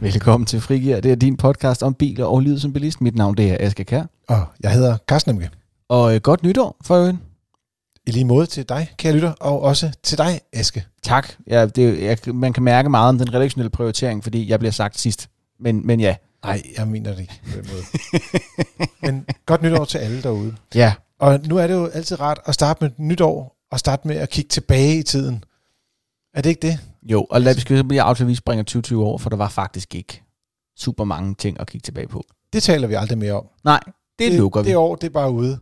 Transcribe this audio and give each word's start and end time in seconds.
Velkommen 0.00 0.46
til 0.46 0.60
Frigir. 0.60 1.00
Det 1.00 1.12
er 1.12 1.16
din 1.16 1.36
podcast 1.36 1.82
om 1.82 1.94
biler 1.94 2.24
og 2.24 2.40
livet 2.40 2.62
som 2.62 2.72
bilist. 2.72 3.00
Mit 3.00 3.14
navn 3.14 3.36
det 3.36 3.50
er 3.50 3.56
Aske 3.60 3.84
Kær. 3.84 4.02
Og 4.28 4.46
jeg 4.60 4.72
hedder 4.72 4.96
Carsten 5.08 5.34
Emke. 5.34 5.50
Og 5.88 6.14
øh, 6.14 6.20
godt 6.20 6.42
nytår 6.42 6.76
for 6.84 6.96
øvrigt. 6.96 7.16
I 8.06 8.10
lige 8.10 8.24
måde 8.24 8.46
til 8.46 8.68
dig, 8.68 8.92
kære 8.98 9.12
lytter, 9.12 9.30
og 9.30 9.62
også 9.62 9.92
til 10.02 10.18
dig, 10.18 10.40
Aske. 10.52 10.86
Tak. 11.02 11.28
Ja, 11.46 11.66
det, 11.66 12.02
jeg, 12.02 12.18
man 12.34 12.52
kan 12.52 12.62
mærke 12.62 12.88
meget 12.88 13.08
om 13.08 13.18
den 13.18 13.34
redaktionelle 13.34 13.70
prioritering, 13.70 14.22
fordi 14.22 14.50
jeg 14.50 14.58
bliver 14.58 14.72
sagt 14.72 14.98
sidst. 14.98 15.28
Men, 15.60 15.86
men 15.86 16.00
ja. 16.00 16.16
Nej, 16.44 16.62
jeg 16.78 16.88
mener 16.88 17.10
det 17.10 17.20
ikke 17.20 17.40
på 17.52 17.58
den 17.60 17.68
måde. 17.72 17.82
men 19.02 19.26
godt 19.46 19.62
nytår 19.62 19.84
til 19.84 19.98
alle 19.98 20.22
derude. 20.22 20.54
Ja. 20.74 20.92
Og 21.20 21.40
nu 21.46 21.56
er 21.56 21.66
det 21.66 21.74
jo 21.74 21.86
altid 21.86 22.20
rart 22.20 22.40
at 22.46 22.54
starte 22.54 22.78
med 22.80 22.90
et 22.90 22.98
nytår, 22.98 23.56
og 23.70 23.78
starte 23.78 24.08
med 24.08 24.16
at 24.16 24.30
kigge 24.30 24.48
tilbage 24.48 24.98
i 24.98 25.02
tiden. 25.02 25.44
Er 26.34 26.42
det 26.42 26.50
ikke 26.50 26.66
det? 26.66 26.78
Jo, 27.08 27.26
og 27.30 27.40
lad 27.40 27.56
os 27.56 27.64
blive 27.64 28.02
af 28.02 28.16
til, 28.16 28.24
at 28.24 28.28
vi 28.28 28.34
springer 28.34 28.62
2020 28.62 29.04
år, 29.04 29.18
for 29.18 29.30
der 29.30 29.36
var 29.36 29.48
faktisk 29.48 29.94
ikke 29.94 30.22
super 30.76 31.04
mange 31.04 31.34
ting 31.34 31.60
at 31.60 31.66
kigge 31.66 31.84
tilbage 31.84 32.08
på. 32.08 32.24
Det 32.52 32.62
taler 32.62 32.88
vi 32.88 32.94
aldrig 32.94 33.18
mere 33.18 33.32
om. 33.32 33.46
Nej, 33.64 33.80
det, 34.18 34.32
det 34.32 34.38
lukker 34.38 34.62
vi. 34.62 34.68
Det 34.68 34.76
år, 34.76 34.96
det 34.96 35.06
er 35.06 35.10
bare 35.10 35.30
ude. 35.30 35.58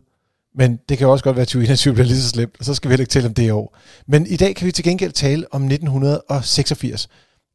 Men 0.55 0.79
det 0.89 0.97
kan 0.97 1.07
også 1.07 1.23
godt 1.23 1.35
være, 1.35 1.41
at 1.41 1.47
2021 1.47 1.93
bliver 1.93 2.05
lige 2.07 2.21
så 2.21 2.29
slemt, 2.29 2.55
og 2.59 2.65
så 2.65 2.73
skal 2.73 2.89
vi 2.89 2.91
heller 2.91 3.03
ikke 3.03 3.11
tale 3.11 3.27
om 3.27 3.33
det 3.33 3.51
år. 3.51 3.77
Men 4.07 4.27
i 4.27 4.35
dag 4.35 4.55
kan 4.55 4.65
vi 4.65 4.71
til 4.71 4.83
gengæld 4.83 5.11
tale 5.11 5.53
om 5.53 5.63
1986. 5.63 7.07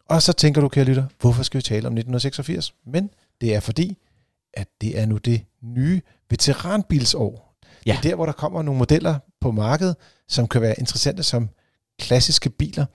Og 0.08 0.22
så 0.22 0.32
tænker 0.32 0.60
du, 0.60 0.68
kære 0.68 0.84
lytter, 0.84 1.04
hvorfor 1.20 1.42
skal 1.42 1.58
vi 1.58 1.62
tale 1.62 1.86
om 1.86 1.92
1986? 1.92 2.74
Men 2.86 3.10
det 3.40 3.54
er 3.54 3.60
fordi, 3.60 3.98
at 4.54 4.68
det 4.80 4.98
er 4.98 5.06
nu 5.06 5.16
det 5.16 5.44
nye 5.62 6.00
veteranbilsår. 6.30 7.58
Ja. 7.86 7.92
Det 7.92 7.98
er 7.98 8.10
der, 8.10 8.14
hvor 8.14 8.26
der 8.26 8.32
kommer 8.32 8.62
nogle 8.62 8.78
modeller 8.78 9.18
på 9.40 9.50
markedet, 9.50 9.96
som 10.28 10.48
kan 10.48 10.60
være 10.60 10.74
interessante 10.78 11.22
som 11.22 11.48
klassiske 11.98 12.50
biler. 12.50 12.86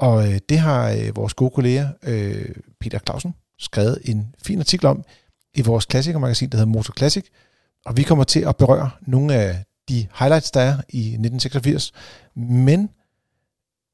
Og 0.00 0.28
øh, 0.28 0.38
det 0.48 0.58
har 0.58 0.90
øh, 0.90 1.16
vores 1.16 1.34
gode 1.34 1.50
kollega 1.50 1.86
øh, 2.02 2.54
Peter 2.80 2.98
Clausen 2.98 3.34
skrevet 3.58 3.98
en 4.04 4.34
fin 4.44 4.58
artikel 4.58 4.86
om 4.86 5.04
i 5.54 5.62
vores 5.62 5.84
klassikermagasin, 5.84 6.48
der 6.48 6.56
hedder 6.58 6.72
Motor 6.72 6.94
Classic. 6.98 7.24
Og 7.86 7.96
vi 7.96 8.02
kommer 8.02 8.24
til 8.24 8.40
at 8.40 8.56
berøre 8.56 8.90
nogle 9.06 9.34
af 9.34 9.64
de 9.88 10.06
highlights, 10.18 10.50
der 10.50 10.60
er 10.60 10.72
i 10.88 11.00
1986. 11.00 11.92
Men 12.36 12.90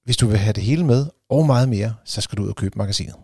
hvis 0.05 0.17
du 0.17 0.27
vil 0.27 0.39
have 0.39 0.53
det 0.53 0.63
hele 0.63 0.85
med 0.85 1.07
og 1.31 1.47
meget 1.47 1.69
mere, 1.69 1.95
så 2.05 2.20
skal 2.20 2.39
du 2.39 2.43
ud 2.43 2.48
og 2.48 2.57
købe 2.57 2.79
magasinet. 2.79 3.15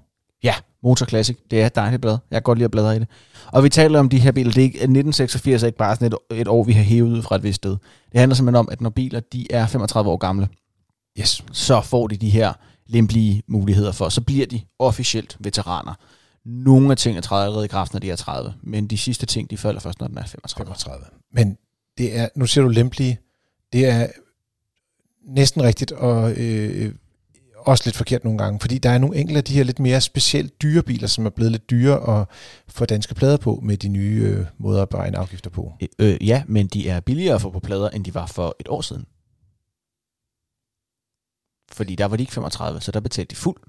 Ja, 0.43 0.55
Motor 0.83 1.07
Classic. 1.07 1.37
Det 1.51 1.63
er 1.63 1.67
et 1.67 1.75
dejligt 1.75 2.03
blad. 2.03 2.19
Jeg 2.31 2.37
kan 2.37 2.43
godt 2.43 2.59
lide 2.59 2.65
at 2.65 2.71
bladre 2.71 2.97
i 2.97 2.99
det. 2.99 3.09
Og 3.53 3.65
vi 3.65 3.69
taler 3.69 3.99
om 3.99 4.09
de 4.09 4.19
her 4.19 4.33
biler. 4.33 4.51
Det 4.51 4.59
er 4.59 4.63
ikke, 4.63 4.77
1986 4.77 5.63
er 5.63 5.67
ikke 5.67 5.79
bare 5.79 5.95
sådan 5.97 6.13
et, 6.31 6.41
et 6.41 6.49
år, 6.49 6.65
vi 6.65 6.73
har 6.73 6.83
hævet 6.83 7.11
ud 7.11 7.23
fra 7.23 7.37
et 7.37 7.43
vist 7.43 7.57
sted. 7.57 7.77
Det 8.13 8.21
handler 8.21 8.35
simpelthen 8.35 8.57
om, 8.57 8.69
at 8.73 8.81
når 8.81 8.91
biler 8.91 9.21
de 9.21 9.53
er 9.53 9.67
35 9.67 10.11
år 10.11 10.17
gamle, 10.17 10.49
yes. 11.21 11.45
så 11.53 11.81
får 11.81 12.07
de 12.07 12.17
de 12.17 12.31
her 12.31 12.53
lempelige 12.87 13.43
muligheder 13.47 13.93
for. 13.93 14.09
Så 14.09 14.21
bliver 14.21 14.47
de 14.47 14.61
officielt 14.79 15.37
veteraner. 15.41 15.95
Nogle 16.45 16.91
af 16.91 16.97
tingene 16.97 17.23
træder 17.23 17.45
allerede 17.45 17.65
i 17.65 17.69
kraft, 17.69 17.93
når 17.93 18.01
de 18.01 18.11
er 18.11 18.17
30, 18.17 18.55
men 18.63 18.87
de 18.87 18.99
sidste 18.99 19.27
ting, 19.27 19.51
de 19.51 19.57
falder 19.57 19.81
først, 19.81 20.01
når 20.01 20.07
den 20.07 20.19
er 20.19 20.27
35. 20.27 20.67
35. 20.67 21.07
Men 21.33 21.59
det 21.99 22.19
er, 22.19 22.29
nu 22.37 22.47
siger 22.47 22.65
du 22.65 22.71
lempelige, 22.71 23.19
det 23.73 23.87
er 23.87 24.07
næsten 25.25 25.63
rigtigt, 25.63 25.93
og 25.93 26.33
øh, 26.37 26.95
også 27.67 27.83
lidt 27.87 27.97
forkert 27.97 28.25
nogle 28.25 28.39
gange, 28.39 28.61
fordi 28.61 28.79
der 28.79 28.91
er 28.91 28.99
nogle 28.99 29.17
enkelte 29.17 29.39
af 29.39 29.45
de 29.45 29.55
her 29.55 29.63
lidt 29.63 29.79
mere 29.79 30.01
specielt 30.01 30.63
dyre 30.63 30.83
biler, 30.83 31.07
som 31.07 31.27
er 31.27 31.31
blevet 31.31 31.53
lidt 31.53 31.71
dyre 31.71 32.21
at 32.21 32.27
få 32.69 32.85
danske 32.85 33.15
plader 33.15 33.37
på 33.37 33.61
med 33.63 33.77
de 33.77 33.89
nye 33.89 34.23
øh, 34.23 34.47
måder 34.59 34.83
at 34.83 34.89
beregne 34.89 35.19
afgifter 35.19 35.51
på. 35.51 35.73
Øh, 35.83 35.89
øh, 35.99 36.29
ja, 36.29 36.43
men 36.47 36.67
de 36.67 36.89
er 36.89 37.01
billigere 37.01 37.35
at 37.35 37.41
få 37.41 37.51
på 37.51 37.61
plader, 37.61 37.91
end 37.91 38.05
de 38.05 38.15
var 38.15 38.27
for 38.27 38.57
et 38.61 38.69
år 38.69 38.81
siden. 38.81 39.05
Fordi 41.73 41.95
der 41.95 42.07
var 42.07 42.17
de 42.17 42.23
ikke 42.23 42.33
35, 42.33 42.81
så 42.81 42.93
der 42.93 43.01
betalte 43.01 43.31
de 43.31 43.37
fuld 43.37 43.63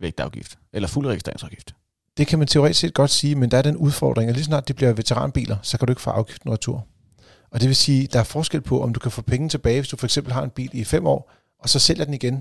vægtafgift, 0.00 0.58
eller 0.72 0.88
fuld 0.88 1.06
registreringsafgift. 1.06 1.74
Det 2.16 2.26
kan 2.26 2.38
man 2.38 2.48
teoretisk 2.48 2.80
set 2.80 2.94
godt 2.94 3.10
sige, 3.10 3.34
men 3.34 3.50
der 3.50 3.58
er 3.58 3.62
den 3.62 3.76
udfordring, 3.76 4.30
at 4.30 4.36
lige 4.36 4.44
snart 4.44 4.68
det 4.68 4.76
bliver 4.76 4.92
veteranbiler, 4.92 5.56
så 5.62 5.78
kan 5.78 5.86
du 5.86 5.92
ikke 5.92 6.02
få 6.02 6.10
afgiften 6.10 6.52
retur. 6.52 6.86
Og 7.50 7.60
det 7.60 7.68
vil 7.68 7.76
sige, 7.76 8.06
der 8.06 8.18
er 8.18 8.24
forskel 8.24 8.60
på, 8.60 8.82
om 8.82 8.92
du 8.92 9.00
kan 9.00 9.10
få 9.10 9.22
penge 9.22 9.48
tilbage, 9.48 9.80
hvis 9.80 9.88
du 9.88 9.96
for 9.96 10.06
eksempel 10.06 10.32
har 10.32 10.42
en 10.42 10.50
bil 10.50 10.70
i 10.72 10.84
fem 10.84 11.06
år, 11.06 11.32
og 11.58 11.68
så 11.68 11.78
sælger 11.78 12.04
den 12.04 12.14
igen, 12.14 12.34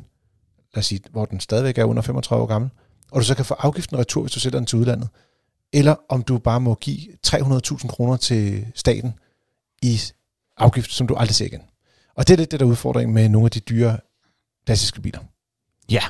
lad 0.74 0.80
os 0.80 0.86
sige, 0.86 1.02
hvor 1.12 1.26
den 1.26 1.40
stadigvæk 1.40 1.78
er 1.78 1.84
under 1.84 2.02
35 2.02 2.44
år 2.44 2.48
gammel, 2.48 2.72
og 3.12 3.22
du 3.22 3.26
så 3.26 3.36
kan 3.36 3.46
få 3.46 3.54
afgiften 3.54 3.98
retur, 3.98 4.22
hvis 4.22 4.32
du 4.32 4.40
sælger 4.40 4.60
den 4.60 4.66
til 4.66 4.80
udlandet. 4.80 5.10
Eller 5.74 5.96
om 6.10 6.24
du 6.24 6.38
bare 6.38 6.62
må 6.62 6.76
give 6.76 7.00
300.000 7.28 7.88
kroner 7.88 8.18
til 8.18 8.68
staten 8.76 9.14
i 9.82 10.00
afgift, 10.58 10.92
som 10.92 11.08
du 11.08 11.16
aldrig 11.16 11.36
ser 11.36 11.46
igen. 11.46 11.62
Og 12.16 12.28
det 12.28 12.34
er 12.34 12.38
lidt 12.38 12.52
det, 12.52 12.60
der 12.60 12.66
er 12.66 12.70
udfordringen 12.70 13.14
med 13.14 13.30
nogle 13.30 13.46
af 13.46 13.52
de 13.52 13.60
dyre 13.60 13.98
klassiske 14.66 15.02
biler. 15.02 15.20
Ja. 15.90 16.02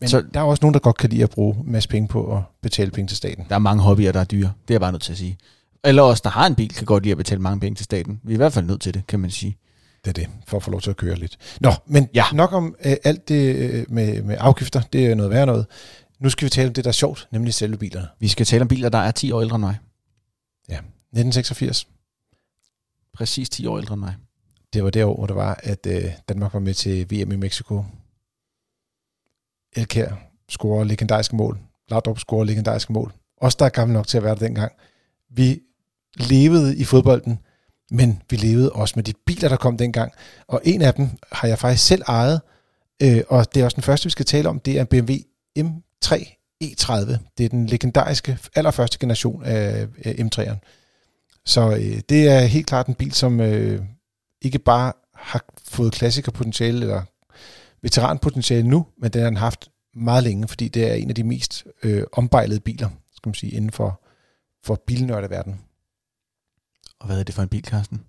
Men 0.00 0.08
så, 0.08 0.24
der 0.34 0.40
er 0.40 0.44
også 0.44 0.60
nogen, 0.62 0.74
der 0.74 0.80
godt 0.80 0.96
kan 0.96 1.10
lide 1.10 1.22
at 1.22 1.30
bruge 1.30 1.56
en 1.56 1.72
masse 1.72 1.88
penge 1.88 2.08
på 2.08 2.36
at 2.36 2.42
betale 2.62 2.90
penge 2.90 3.08
til 3.08 3.16
staten. 3.16 3.46
Der 3.48 3.54
er 3.54 3.58
mange 3.58 3.82
hobbyer, 3.82 4.12
der 4.12 4.20
er 4.20 4.24
dyre. 4.24 4.52
Det 4.62 4.70
er 4.70 4.74
jeg 4.74 4.80
bare 4.80 4.92
nødt 4.92 5.02
til 5.02 5.12
at 5.12 5.18
sige. 5.18 5.38
Eller 5.84 6.02
os, 6.02 6.20
der 6.20 6.30
har 6.30 6.46
en 6.46 6.54
bil, 6.54 6.74
kan 6.74 6.86
godt 6.86 7.02
lide 7.02 7.10
at 7.10 7.18
betale 7.18 7.40
mange 7.40 7.60
penge 7.60 7.76
til 7.76 7.84
staten. 7.84 8.20
Vi 8.24 8.32
er 8.32 8.36
i 8.36 8.36
hvert 8.36 8.52
fald 8.52 8.66
nødt 8.66 8.80
til 8.80 8.94
det, 8.94 9.06
kan 9.06 9.20
man 9.20 9.30
sige. 9.30 9.56
Det 10.04 10.10
er 10.10 10.12
det, 10.12 10.28
for 10.46 10.56
at 10.56 10.62
få 10.62 10.70
lov 10.70 10.80
til 10.80 10.90
at 10.90 10.96
køre 10.96 11.16
lidt. 11.16 11.38
Nå, 11.60 11.72
men 11.86 12.08
ja. 12.14 12.24
nok 12.32 12.52
om 12.52 12.76
øh, 12.84 12.96
alt 13.04 13.28
det 13.28 13.56
øh, 13.56 13.84
med, 13.88 14.22
med 14.22 14.36
afgifter. 14.38 14.82
Det 14.92 15.06
er 15.06 15.14
noget 15.14 15.30
værre 15.30 15.46
noget. 15.46 15.66
Nu 16.20 16.30
skal 16.30 16.44
vi 16.44 16.50
tale 16.50 16.68
om 16.68 16.74
det, 16.74 16.84
der 16.84 16.90
er 16.90 16.92
sjovt, 16.92 17.28
nemlig 17.30 17.54
selve 17.54 17.76
bilerne. 17.76 18.08
Vi 18.20 18.28
skal 18.28 18.46
tale 18.46 18.62
om 18.62 18.68
biler, 18.68 18.88
der 18.88 18.98
er 18.98 19.10
10 19.10 19.32
år 19.32 19.40
ældre 19.40 19.54
end 19.56 19.64
mig. 19.64 19.78
Ja, 20.68 20.74
1986. 20.74 21.86
Præcis 23.14 23.50
10 23.50 23.66
år 23.66 23.78
ældre 23.78 23.94
end 23.94 24.00
mig 24.00 24.14
det 24.72 24.84
var 24.84 24.90
det 24.90 25.04
hvor 25.04 25.26
det 25.26 25.36
var, 25.36 25.60
at 25.62 25.86
øh, 25.86 26.04
Danmark 26.28 26.52
var 26.54 26.60
med 26.60 26.74
til 26.74 27.10
VM 27.10 27.32
i 27.32 27.36
Mexico. 27.36 27.84
Elkær 29.76 30.12
scorer 30.48 30.84
legendariske 30.84 31.36
mål. 31.36 31.58
Laudrup 31.88 32.18
scorer 32.18 32.44
legendariske 32.44 32.92
mål. 32.92 33.12
Os, 33.36 33.56
der 33.56 33.64
er 33.64 33.68
gammel 33.68 33.94
nok 33.94 34.06
til 34.06 34.16
at 34.16 34.24
være 34.24 34.34
der 34.34 34.46
dengang. 34.46 34.72
Vi 35.30 35.60
levede 36.16 36.76
i 36.76 36.84
fodbolden, 36.84 37.38
men 37.90 38.22
vi 38.30 38.36
levede 38.36 38.72
også 38.72 38.92
med 38.96 39.04
de 39.04 39.12
biler, 39.26 39.48
der 39.48 39.56
kom 39.56 39.76
dengang. 39.76 40.12
Og 40.46 40.60
en 40.64 40.82
af 40.82 40.94
dem 40.94 41.08
har 41.32 41.48
jeg 41.48 41.58
faktisk 41.58 41.86
selv 41.86 42.02
ejet, 42.06 42.40
øh, 43.02 43.22
og 43.28 43.54
det 43.54 43.60
er 43.60 43.64
også 43.64 43.74
den 43.74 43.82
første, 43.82 44.04
vi 44.06 44.10
skal 44.10 44.26
tale 44.26 44.48
om. 44.48 44.60
Det 44.60 44.76
er 44.76 44.80
en 44.80 44.86
BMW 44.86 45.14
M3 45.58 46.38
E30. 46.64 47.16
Det 47.38 47.44
er 47.44 47.48
den 47.48 47.66
legendariske, 47.66 48.38
allerførste 48.54 48.98
generation 48.98 49.44
af, 49.44 49.86
af 50.04 50.12
M3'eren. 50.12 50.58
Så 51.44 51.70
øh, 51.70 52.00
det 52.08 52.28
er 52.28 52.40
helt 52.40 52.66
klart 52.66 52.86
en 52.86 52.94
bil, 52.94 53.12
som 53.12 53.40
øh, 53.40 53.82
ikke 54.42 54.58
bare 54.58 54.92
har 55.14 55.44
fået 55.64 55.92
klassikerpotentiale 55.92 56.80
eller 56.80 57.02
veteranpotentiale 57.82 58.68
nu, 58.68 58.86
men 58.98 59.10
den 59.10 59.22
har 59.22 59.28
den 59.28 59.36
haft 59.36 59.70
meget 59.94 60.24
længe, 60.24 60.48
fordi 60.48 60.68
det 60.68 60.90
er 60.90 60.94
en 60.94 61.08
af 61.08 61.14
de 61.14 61.24
mest 61.24 61.66
øh, 61.82 62.04
ombejlede 62.12 62.60
biler, 62.60 62.88
skal 63.12 63.28
man 63.28 63.34
sige, 63.34 63.52
inden 63.52 63.70
for, 63.70 64.02
for 64.64 64.82
bilnørdeverden. 64.86 65.60
Og 67.00 67.06
hvad 67.06 67.18
er 67.18 67.22
det 67.22 67.34
for 67.34 67.42
en 67.42 67.48
bil, 67.48 67.64
Carsten? 67.64 68.04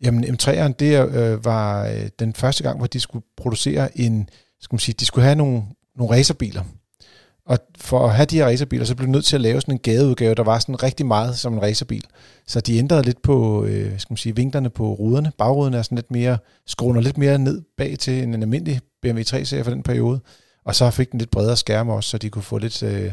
Jamen 0.00 0.24
M3'eren, 0.24 0.72
det 0.72 1.16
øh, 1.16 1.44
var 1.44 1.86
øh, 1.86 2.08
den 2.18 2.34
første 2.34 2.62
gang, 2.62 2.78
hvor 2.78 2.86
de 2.86 3.00
skulle 3.00 3.24
producere 3.36 3.98
en, 3.98 4.28
skal 4.60 4.74
man 4.74 4.80
sige, 4.80 4.94
de 5.00 5.04
skulle 5.04 5.24
have 5.24 5.36
nogle, 5.36 5.62
nogle 5.96 6.14
racerbiler, 6.14 6.64
og 7.46 7.58
for 7.78 8.06
at 8.06 8.14
have 8.14 8.26
de 8.26 8.36
her 8.36 8.46
racerbiler, 8.46 8.84
så 8.84 8.94
blev 8.94 9.06
de 9.06 9.12
nødt 9.12 9.24
til 9.24 9.36
at 9.36 9.40
lave 9.40 9.60
sådan 9.60 9.74
en 9.74 9.78
gadeudgave, 9.78 10.34
der 10.34 10.42
var 10.42 10.58
sådan 10.58 10.82
rigtig 10.82 11.06
meget 11.06 11.38
som 11.38 11.52
en 11.52 11.62
racerbil. 11.62 12.04
Så 12.46 12.60
de 12.60 12.78
ændrede 12.78 13.02
lidt 13.02 13.22
på, 13.22 13.64
øh, 13.64 13.98
skal 13.98 14.12
man 14.12 14.16
sige, 14.16 14.36
vinklerne 14.36 14.70
på 14.70 14.94
ruderne. 14.94 15.32
Bagruderne 15.38 15.76
er 15.76 15.82
sådan 15.82 15.96
lidt 15.96 16.10
mere, 16.10 16.38
skruner 16.66 17.00
lidt 17.00 17.18
mere 17.18 17.38
ned 17.38 17.62
bag 17.76 17.98
til 17.98 18.22
en, 18.22 18.34
almindelig 18.42 18.80
BMW 19.02 19.20
3-serie 19.20 19.64
for 19.64 19.70
den 19.70 19.82
periode. 19.82 20.20
Og 20.64 20.74
så 20.74 20.90
fik 20.90 21.12
den 21.12 21.18
lidt 21.18 21.30
bredere 21.30 21.56
skærme 21.56 21.92
også, 21.92 22.10
så 22.10 22.18
de 22.18 22.30
kunne 22.30 22.42
få 22.42 22.58
lidt, 22.58 22.82
øh, 22.82 23.12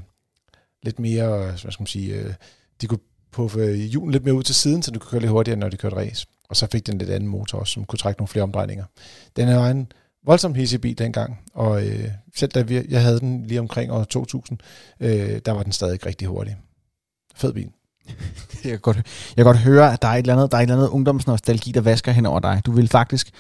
lidt 0.83 0.99
mere, 0.99 1.37
hvad 1.37 1.57
skal 1.57 1.81
man 1.81 1.87
sige, 1.87 2.15
øh, 2.15 2.33
de 2.81 2.87
kunne 2.87 2.99
puffe 3.31 3.59
øh, 3.59 3.75
hjulen 3.75 4.11
lidt 4.11 4.23
mere 4.23 4.35
ud 4.35 4.43
til 4.43 4.55
siden, 4.55 4.83
så 4.83 4.91
de 4.91 4.99
kunne 4.99 5.09
køre 5.09 5.21
lidt 5.21 5.31
hurtigere, 5.31 5.59
når 5.59 5.69
de 5.69 5.77
kørte 5.77 5.95
race. 5.95 6.27
Og 6.49 6.55
så 6.55 6.67
fik 6.71 6.87
den 6.87 6.97
lidt 6.97 7.09
anden 7.09 7.29
motor 7.29 7.59
også, 7.59 7.73
som 7.73 7.85
kunne 7.85 7.99
trække 7.99 8.19
nogle 8.21 8.27
flere 8.27 8.43
omdrejninger. 8.43 8.85
Den 9.35 9.47
er 9.47 9.65
en 9.65 9.91
voldsomt 10.25 10.57
hissig 10.57 10.81
bil 10.81 10.97
dengang, 10.97 11.39
og 11.53 11.87
øh, 11.87 12.09
selv 12.35 12.51
da 12.51 12.61
vi, 12.61 12.81
jeg 12.89 13.01
havde 13.01 13.19
den 13.19 13.45
lige 13.47 13.59
omkring 13.59 13.91
år 13.91 14.03
2000, 14.03 14.59
øh, 14.99 15.39
der 15.45 15.51
var 15.51 15.63
den 15.63 15.71
stadig 15.71 16.05
rigtig 16.05 16.27
hurtig. 16.27 16.57
Fed 17.35 17.53
bil. 17.53 17.69
jeg, 18.63 18.71
kan 18.71 18.79
godt, 18.79 18.97
jeg 18.97 19.35
kan 19.35 19.45
godt 19.45 19.57
høre, 19.57 19.93
at 19.93 20.01
der 20.01 20.07
er 20.07 20.13
et 20.13 20.17
eller 20.17 20.33
andet, 20.33 20.51
der 20.51 20.57
er 20.57 20.61
et 20.61 20.63
eller 20.63 20.75
andet 20.75 20.89
ungdomsnostalgi, 20.89 21.71
der 21.71 21.81
vasker 21.81 22.11
hen 22.11 22.25
over 22.25 22.39
dig. 22.39 22.61
Du 22.65 22.71
vil 22.71 22.87
faktisk 22.87 23.31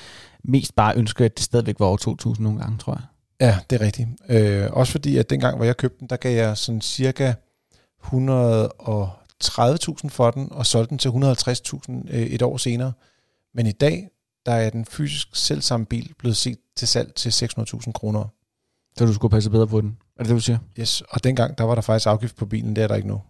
mest 0.43 0.75
bare 0.75 0.95
ønske, 0.95 1.25
at 1.25 1.37
det 1.37 1.43
stadigvæk 1.43 1.79
var 1.79 1.85
over 1.85 1.97
2000 1.97 2.43
nogle 2.43 2.59
gange, 2.59 2.77
tror 2.77 2.93
jeg. 2.93 3.03
Ja, 3.41 3.57
det 3.69 3.81
er 3.81 3.85
rigtigt. 3.85 4.09
Øh, 4.29 4.67
også 4.71 4.91
fordi, 4.91 5.17
at 5.17 5.29
dengang, 5.29 5.55
hvor 5.55 5.65
jeg 5.65 5.77
købte 5.77 5.99
den, 5.99 6.09
der 6.09 6.15
gav 6.15 6.35
jeg 6.35 6.57
sådan 6.57 6.81
cirka 6.81 7.33
130.000 8.03 8.13
for 10.09 10.31
den, 10.31 10.47
og 10.51 10.65
solgte 10.65 10.89
den 10.89 10.97
til 10.97 11.09
150.000 11.09 12.15
øh, 12.15 12.21
et 12.21 12.41
år 12.41 12.57
senere. 12.57 12.93
Men 13.53 13.67
i 13.67 13.71
dag, 13.71 14.07
der 14.45 14.51
er 14.51 14.69
den 14.69 14.85
fysisk 14.85 15.27
selv 15.33 15.61
samme 15.61 15.85
bil 15.85 16.13
blevet 16.19 16.37
set 16.37 16.57
til 16.75 16.87
salg 16.87 17.15
til 17.15 17.29
600.000 17.29 17.91
kroner. 17.91 18.25
Så 18.97 19.05
du 19.05 19.13
skulle 19.13 19.31
passe 19.31 19.49
bedre 19.49 19.67
på 19.67 19.81
den? 19.81 19.97
Er 20.17 20.23
det 20.23 20.29
det, 20.29 20.35
du 20.35 20.41
siger? 20.41 20.57
Yes, 20.79 21.03
og 21.09 21.23
dengang, 21.23 21.57
der 21.57 21.63
var 21.63 21.75
der 21.75 21.81
faktisk 21.81 22.07
afgift 22.07 22.35
på 22.35 22.45
bilen, 22.45 22.75
det 22.75 22.83
er 22.83 22.87
der 22.87 22.95
ikke 22.95 23.07
nu. 23.07 23.21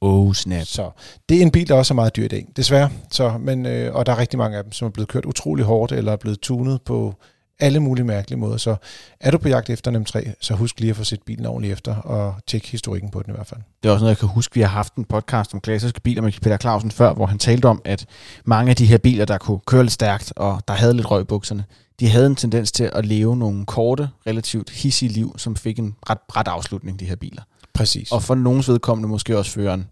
Oh, 0.00 0.32
snap. 0.34 0.66
Så 0.66 0.90
det 1.28 1.38
er 1.38 1.42
en 1.42 1.50
bil, 1.50 1.68
der 1.68 1.74
også 1.74 1.94
er 1.94 1.96
meget 1.96 2.16
dyr 2.16 2.24
i 2.24 2.28
dag, 2.28 2.48
desværre. 2.56 2.90
Så, 3.10 3.38
men, 3.38 3.66
øh, 3.66 3.94
og 3.94 4.06
der 4.06 4.12
er 4.12 4.18
rigtig 4.18 4.38
mange 4.38 4.58
af 4.58 4.62
dem, 4.64 4.72
som 4.72 4.86
er 4.86 4.90
blevet 4.90 5.08
kørt 5.08 5.24
utrolig 5.24 5.64
hårdt, 5.64 5.92
eller 5.92 6.12
er 6.12 6.16
blevet 6.16 6.40
tunet 6.40 6.82
på 6.82 7.14
alle 7.62 7.80
mulige 7.80 8.04
mærkelige 8.04 8.38
måder. 8.38 8.56
Så 8.56 8.76
er 9.20 9.30
du 9.30 9.38
på 9.38 9.48
jagt 9.48 9.70
efter 9.70 9.90
en 9.90 10.06
M3, 10.06 10.32
så 10.40 10.54
husk 10.54 10.80
lige 10.80 10.90
at 10.90 10.96
få 10.96 11.04
set 11.04 11.22
bilen 11.22 11.46
ordentligt 11.46 11.72
efter, 11.72 11.94
og 11.94 12.34
tjek 12.46 12.66
historikken 12.70 13.10
på 13.10 13.22
den 13.22 13.32
i 13.32 13.34
hvert 13.34 13.46
fald. 13.46 13.60
Det 13.82 13.88
er 13.88 13.92
også 13.92 14.02
noget, 14.02 14.10
jeg 14.10 14.18
kan 14.18 14.28
huske. 14.28 14.54
Vi 14.54 14.60
har 14.60 14.68
haft 14.68 14.94
en 14.94 15.04
podcast 15.04 15.54
om 15.54 15.60
klassiske 15.60 16.00
biler 16.00 16.22
med 16.22 16.32
Peter 16.42 16.56
Clausen 16.56 16.90
før, 16.90 17.14
hvor 17.14 17.26
han 17.26 17.38
talte 17.38 17.66
om, 17.66 17.82
at 17.84 18.06
mange 18.44 18.70
af 18.70 18.76
de 18.76 18.86
her 18.86 18.98
biler, 18.98 19.24
der 19.24 19.38
kunne 19.38 19.60
køre 19.66 19.82
lidt 19.82 19.92
stærkt, 19.92 20.32
og 20.36 20.62
der 20.68 20.74
havde 20.74 20.94
lidt 20.94 21.10
røg 21.10 21.20
i 21.20 21.24
bukserne, 21.24 21.64
de 22.00 22.08
havde 22.08 22.26
en 22.26 22.36
tendens 22.36 22.72
til 22.72 22.90
at 22.92 23.06
leve 23.06 23.36
nogle 23.36 23.66
korte, 23.66 24.08
relativt 24.26 24.70
hissige 24.70 25.08
liv, 25.12 25.34
som 25.38 25.56
fik 25.56 25.78
en 25.78 25.94
ret 26.10 26.18
bræt 26.28 26.48
afslutning, 26.48 27.00
de 27.00 27.04
her 27.04 27.16
biler. 27.16 27.42
Præcis. 27.74 28.12
Og 28.12 28.22
for 28.22 28.34
nogens 28.34 28.68
vedkommende 28.68 29.08
måske 29.08 29.38
også 29.38 29.50
føreren. 29.50 29.86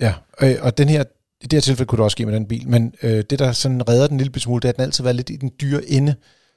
Ja, 0.00 0.14
øh, 0.42 0.56
og 0.60 0.78
den 0.78 0.88
her, 0.88 1.04
i 1.40 1.46
det 1.46 1.52
her 1.52 1.60
tilfælde 1.60 1.88
kunne 1.88 1.96
det 1.96 2.04
også 2.04 2.14
ske 2.14 2.26
med 2.26 2.34
den 2.34 2.46
bil, 2.46 2.68
men 2.68 2.94
øh, 3.02 3.24
det, 3.30 3.38
der 3.38 3.52
sådan 3.52 3.88
redder 3.88 4.06
den 4.06 4.18
lille 4.18 4.40
smule, 4.40 4.60
det 4.60 4.68
er, 4.68 4.72
at 4.72 4.76
den 4.76 4.84
altid 4.84 5.04
været 5.04 5.16
lidt 5.16 5.30
i 5.30 5.36
den 5.36 5.50
dyre 5.60 5.84
ende. 5.84 6.14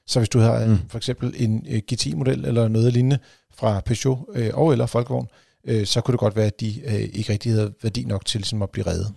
Så 0.08 0.20
hvis 0.20 0.28
du 0.28 0.38
har 0.38 0.66
mm. 0.66 0.78
for 0.88 0.98
eksempel 0.98 1.34
en 1.36 1.66
øh, 1.68 1.82
GT-model 1.92 2.44
eller 2.44 2.68
noget 2.68 2.92
lignende 2.92 3.18
fra 3.54 3.80
Peugeot 3.80 4.18
øh, 4.34 4.50
og 4.54 4.72
eller 4.72 4.86
Folkevogn, 4.86 5.28
øh, 5.64 5.86
så 5.86 6.00
kunne 6.00 6.12
det 6.12 6.20
godt 6.20 6.36
være, 6.36 6.46
at 6.46 6.60
de 6.60 6.80
øh, 6.84 6.94
ikke 6.94 7.32
rigtig 7.32 7.52
havde 7.52 7.74
værdi 7.82 8.04
nok 8.04 8.24
til 8.24 8.40
ligesom 8.40 8.62
at 8.62 8.70
blive 8.70 8.86
reddet. 8.86 9.14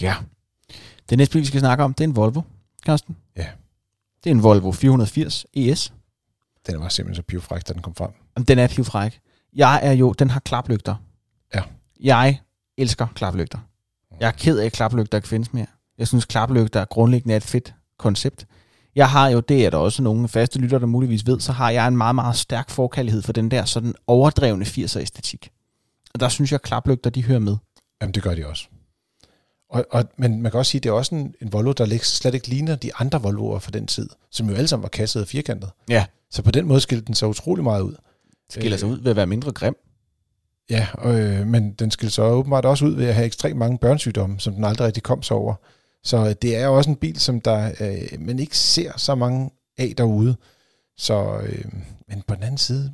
Ja. 0.00 0.14
Det 1.10 1.18
næste 1.18 1.32
bil, 1.32 1.40
vi 1.40 1.46
skal 1.46 1.60
snakke 1.60 1.84
om, 1.84 1.94
det 1.94 2.04
er 2.04 2.08
en 2.08 2.16
Volvo, 2.16 2.42
Carsten. 2.86 3.16
Ja. 3.36 3.46
Det 4.24 4.30
er 4.30 4.34
en 4.34 4.42
Volvo 4.42 4.72
480 4.72 5.46
ES. 5.54 5.92
Den 6.66 6.80
var 6.80 6.88
simpelthen 6.88 7.16
så 7.16 7.22
pivfræk, 7.22 7.68
da 7.68 7.72
den 7.72 7.82
kom 7.82 7.94
frem. 7.94 8.10
Jamen, 8.36 8.46
Den 8.46 8.58
er 8.58 8.68
pivfræk. 8.68 9.20
Jeg 9.54 9.80
er 9.82 9.92
jo, 9.92 10.12
den 10.12 10.30
har 10.30 10.40
klaplygter. 10.40 10.94
Ja. 11.54 11.62
Jeg 12.00 12.40
elsker 12.78 13.06
klaplygter. 13.14 13.58
Jeg 14.20 14.26
er 14.26 14.32
ked 14.32 14.58
af, 14.58 14.66
at 14.66 14.72
klaplygter 14.72 15.18
ikke 15.18 15.28
findes 15.28 15.52
mere. 15.52 15.66
Jeg 15.98 16.08
synes, 16.08 16.24
klaplygter 16.24 16.84
grundlæggende 16.84 17.32
er 17.32 17.36
et 17.36 17.42
fedt 17.42 17.74
koncept. 17.98 18.46
Jeg 18.94 19.10
har 19.10 19.28
jo, 19.28 19.40
det 19.40 19.66
er 19.66 19.70
der 19.70 19.78
også 19.78 20.02
nogle 20.02 20.28
faste 20.28 20.58
lytter, 20.58 20.78
der 20.78 20.86
muligvis 20.86 21.26
ved, 21.26 21.40
så 21.40 21.52
har 21.52 21.70
jeg 21.70 21.88
en 21.88 21.96
meget, 21.96 22.14
meget 22.14 22.36
stærk 22.36 22.70
forkærlighed 22.70 23.22
for 23.22 23.32
den 23.32 23.50
der 23.50 23.64
sådan 23.64 23.94
overdrevne 24.06 24.64
80'er 24.64 24.98
æstetik. 24.98 25.50
Og 26.14 26.20
der 26.20 26.28
synes 26.28 26.52
jeg, 26.52 26.56
at 26.56 26.62
klaplygter, 26.62 27.10
de 27.10 27.24
hører 27.24 27.38
med. 27.38 27.56
Jamen, 28.02 28.14
det 28.14 28.22
gør 28.22 28.34
de 28.34 28.46
også. 28.46 28.66
Og, 29.70 29.86
og, 29.90 30.04
men 30.16 30.42
man 30.42 30.50
kan 30.50 30.58
også 30.58 30.70
sige, 30.70 30.78
at 30.78 30.82
det 30.82 30.88
er 30.88 30.94
også 30.94 31.14
en, 31.14 31.34
en 31.42 31.52
Volvo, 31.52 31.72
der 31.72 31.98
slet 32.02 32.34
ikke 32.34 32.48
ligner 32.48 32.76
de 32.76 32.94
andre 32.94 33.22
Volvoer 33.22 33.58
fra 33.58 33.70
den 33.70 33.86
tid, 33.86 34.08
som 34.30 34.48
jo 34.48 34.54
alle 34.54 34.68
sammen 34.68 34.82
var 34.82 34.88
kasset 34.88 35.22
og 35.22 35.28
firkantet. 35.28 35.70
Ja. 35.88 36.06
Så 36.30 36.42
på 36.42 36.50
den 36.50 36.66
måde 36.66 36.80
skilte 36.80 37.06
den 37.06 37.14
så 37.14 37.26
utrolig 37.26 37.64
meget 37.64 37.82
ud. 37.82 37.94
Skiller 38.50 38.76
sig 38.76 38.88
ud 38.88 39.00
ved 39.00 39.10
at 39.10 39.16
være 39.16 39.26
mindre 39.26 39.52
grim. 39.52 39.76
Ja, 40.70 40.86
øh, 41.04 41.46
men 41.46 41.72
den 41.72 41.90
skilte 41.90 42.14
så 42.14 42.22
åbenbart 42.22 42.64
også 42.64 42.84
ud 42.84 42.94
ved 42.94 43.06
at 43.06 43.14
have 43.14 43.26
ekstremt 43.26 43.56
mange 43.56 43.78
børnesygdomme, 43.78 44.40
som 44.40 44.54
den 44.54 44.64
aldrig 44.64 44.86
rigtig 44.86 45.02
kom 45.02 45.22
sig 45.22 45.36
over. 45.36 45.54
Så 46.04 46.32
det 46.32 46.56
er 46.56 46.66
også 46.68 46.90
en 46.90 46.96
bil, 46.96 47.20
som 47.20 47.40
der 47.40 47.72
øh, 47.80 48.20
man 48.20 48.38
ikke 48.38 48.58
ser 48.58 48.92
så 48.96 49.14
mange 49.14 49.50
af 49.78 49.94
derude. 49.98 50.36
Så, 50.96 51.40
øh, 51.42 51.64
men 52.08 52.22
på 52.26 52.34
den 52.34 52.42
anden 52.42 52.58
side, 52.58 52.92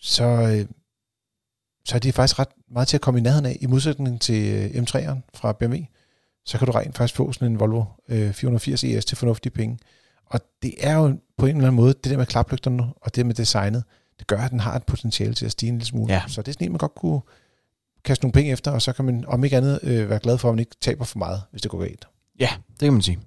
så, 0.00 0.24
øh, 0.24 0.66
så 1.84 1.94
er 1.94 1.98
det 1.98 2.14
faktisk 2.14 2.38
ret 2.38 2.48
meget 2.70 2.88
til 2.88 2.96
at 2.96 3.00
komme 3.00 3.20
i 3.20 3.22
nærheden 3.22 3.46
af, 3.46 3.56
i 3.60 3.66
modsætning 3.66 4.20
til 4.20 4.54
øh, 4.54 4.82
M3'eren 4.82 5.30
fra 5.34 5.52
BMW. 5.52 5.76
Så 6.44 6.58
kan 6.58 6.66
du 6.66 6.72
rent 6.72 6.96
faktisk 6.96 7.16
få 7.16 7.32
sådan 7.32 7.52
en 7.52 7.60
Volvo 7.60 7.84
øh, 8.08 8.32
480 8.32 8.84
ES 8.84 9.04
til 9.04 9.16
fornuftige 9.16 9.52
penge. 9.52 9.78
Og 10.26 10.40
det 10.62 10.74
er 10.80 10.96
jo 10.96 11.18
på 11.38 11.46
en 11.46 11.56
eller 11.56 11.68
anden 11.68 11.76
måde, 11.76 11.94
det 11.94 12.04
der 12.04 12.16
med 12.16 12.26
klaplygterne 12.26 12.92
og 13.00 13.14
det 13.14 13.26
med 13.26 13.34
designet, 13.34 13.84
det 14.18 14.26
gør, 14.26 14.38
at 14.38 14.50
den 14.50 14.60
har 14.60 14.76
et 14.76 14.86
potentiale 14.86 15.34
til 15.34 15.46
at 15.46 15.52
stige 15.52 15.68
en 15.68 15.74
lille 15.74 15.86
smule. 15.86 16.12
Ja. 16.12 16.22
Så 16.28 16.42
det 16.42 16.48
er 16.48 16.52
sådan 16.52 16.66
en, 16.66 16.72
man 16.72 16.78
godt 16.78 16.94
kunne 16.94 17.20
kaste 18.06 18.24
nogle 18.24 18.32
penge 18.32 18.52
efter, 18.52 18.70
og 18.70 18.82
så 18.82 18.92
kan 18.92 19.04
man 19.04 19.24
om 19.26 19.44
ikke 19.44 19.56
andet 19.56 19.80
øh, 19.82 20.10
være 20.10 20.18
glad 20.18 20.38
for, 20.38 20.48
at 20.48 20.54
man 20.54 20.60
ikke 20.60 20.76
taber 20.80 21.04
for 21.04 21.18
meget, 21.18 21.42
hvis 21.50 21.62
det 21.62 21.70
går 21.70 21.80
galt. 21.80 22.08
Ja, 22.40 22.48
det 22.68 22.86
kan 22.86 22.92
man 22.92 23.02
sige. 23.02 23.18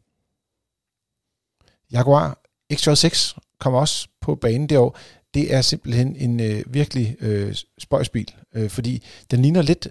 Jaguar 1.91 2.39
XJ6 2.73 3.37
kommer 3.59 3.79
også 3.79 4.07
på 4.21 4.35
banen 4.35 4.69
det 4.69 4.77
år. 4.77 4.97
Det 5.33 5.53
er 5.53 5.61
simpelthen 5.61 6.15
en 6.15 6.39
øh, 6.39 6.63
virkelig 6.67 7.15
øh, 7.19 7.55
spøjsbil, 7.77 8.31
øh, 8.53 8.69
fordi 8.69 9.03
den 9.31 9.41
ligner 9.41 9.61
lidt 9.61 9.87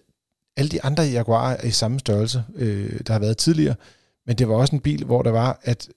alle 0.56 0.69
de 0.69 0.82
andre 0.82 1.02
Jaguarer 1.02 1.56
er 1.56 1.67
i 1.67 1.70
samme 1.70 1.99
størrelse, 1.99 2.44
øh, 2.55 3.00
der 3.06 3.12
har 3.12 3.20
været 3.20 3.37
tidligere, 3.37 3.75
men 4.26 4.38
det 4.38 4.49
var 4.49 4.55
også 4.55 4.76
en 4.76 4.81
bil, 4.81 5.05
hvor 5.05 5.23
der 5.23 5.31
var, 5.31 5.61
at 5.62 5.88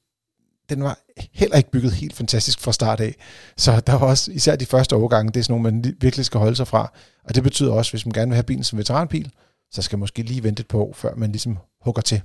den 0.76 0.84
var 0.84 1.00
heller 1.34 1.58
ikke 1.58 1.72
bygget 1.72 1.92
helt 1.94 2.16
fantastisk 2.16 2.60
fra 2.60 2.72
start 2.72 3.00
af. 3.00 3.16
Så 3.58 3.80
der 3.80 3.94
var 3.94 4.08
også, 4.08 4.32
især 4.32 4.56
de 4.56 4.66
første 4.66 4.96
overgange, 4.96 5.32
det 5.32 5.40
er 5.40 5.44
sådan 5.44 5.62
nogle, 5.62 5.72
man 5.72 5.86
li- 5.92 5.98
virkelig 6.02 6.26
skal 6.26 6.40
holde 6.40 6.56
sig 6.56 6.68
fra. 6.68 6.92
Og 7.24 7.36
det 7.36 7.44
betyder 7.44 7.74
også, 7.74 7.92
hvis 7.92 8.06
man 8.06 8.14
gerne 8.14 8.30
vil 8.30 8.36
have 8.36 8.44
bilen 8.44 8.64
som 8.64 8.80
veteranbil, 8.80 9.32
så 9.72 9.82
skal 9.82 9.98
man 9.98 10.00
måske 10.00 10.22
lige 10.24 10.44
vente 10.44 10.62
et 10.62 10.68
par 10.68 10.78
år, 10.78 10.94
før 10.94 11.16
man 11.16 11.32
ligesom 11.32 11.58
hugger 11.82 12.02
til. 12.02 12.22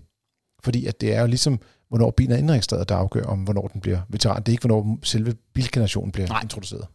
Fordi 0.65 0.87
at 0.87 1.01
det 1.01 1.15
er 1.15 1.21
jo 1.21 1.27
ligesom, 1.27 1.61
hvornår 1.89 2.11
bilen 2.11 2.33
er 2.33 2.37
indregistreret, 2.37 2.89
der 2.89 2.97
afgør 2.97 3.25
om, 3.25 3.39
hvornår 3.39 3.69
den 3.69 3.81
bliver 3.81 4.01
veteran. 4.09 4.43
Det 4.43 4.49
er 4.49 4.53
ikke, 4.53 4.67
hvornår 4.67 4.99
selve 5.03 5.35
bilgenerationen 5.55 6.13
bliver 6.13 6.29
Nej. 6.29 6.41
Introduceret. 6.43 6.87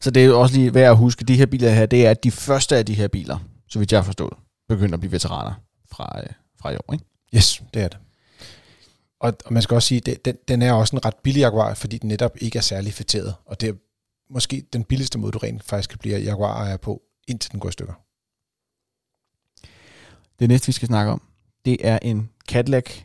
Så 0.00 0.10
det 0.10 0.22
er 0.22 0.26
jo 0.26 0.40
også 0.40 0.56
lige 0.56 0.74
værd 0.74 0.90
at 0.90 0.96
huske, 0.96 1.24
de 1.24 1.36
her 1.36 1.46
biler 1.46 1.70
her, 1.70 1.86
det 1.86 2.06
er 2.06 2.10
at 2.10 2.24
de 2.24 2.30
første 2.30 2.76
af 2.76 2.86
de 2.86 2.94
her 2.94 3.08
biler, 3.08 3.38
så 3.68 3.78
vidt 3.78 3.92
jeg 3.92 3.98
har 4.00 4.04
forstået, 4.04 4.32
begynder 4.68 4.94
at 4.94 5.00
blive 5.00 5.12
veteraner 5.12 5.54
fra, 5.92 6.20
øh, 6.20 6.26
fra 6.60 6.70
i 6.70 6.76
år. 6.76 6.92
Ikke? 6.92 7.04
Yes, 7.34 7.62
det 7.74 7.82
er 7.82 7.88
det. 7.88 7.98
Og, 9.22 9.32
og 9.44 9.52
man 9.52 9.62
skal 9.62 9.74
også 9.74 9.88
sige, 9.88 10.10
at 10.10 10.24
den, 10.24 10.36
den 10.48 10.62
er 10.62 10.72
også 10.72 10.96
en 10.96 11.04
ret 11.04 11.16
billig 11.16 11.40
Jaguar, 11.40 11.74
fordi 11.74 11.98
den 11.98 12.08
netop 12.08 12.36
ikke 12.40 12.58
er 12.58 12.62
særlig 12.62 12.94
fætteret. 12.94 13.34
Og 13.46 13.60
det 13.60 13.68
er 13.68 13.72
måske 14.30 14.66
den 14.72 14.84
billigste 14.84 15.18
måde, 15.18 15.32
du 15.32 15.38
rent 15.38 15.64
faktisk 15.64 15.90
kan 15.90 15.98
blive 15.98 16.18
Jaguar-ejer 16.18 16.76
på, 16.76 17.02
indtil 17.28 17.52
den 17.52 17.60
går 17.60 17.68
i 17.68 17.72
stykker. 17.72 17.94
Det 20.38 20.48
næste, 20.48 20.66
vi 20.66 20.72
skal 20.72 20.88
snakke 20.88 21.12
om, 21.12 21.22
det 21.64 21.76
er 21.86 21.98
en 22.02 22.30
Cadillac 22.48 23.00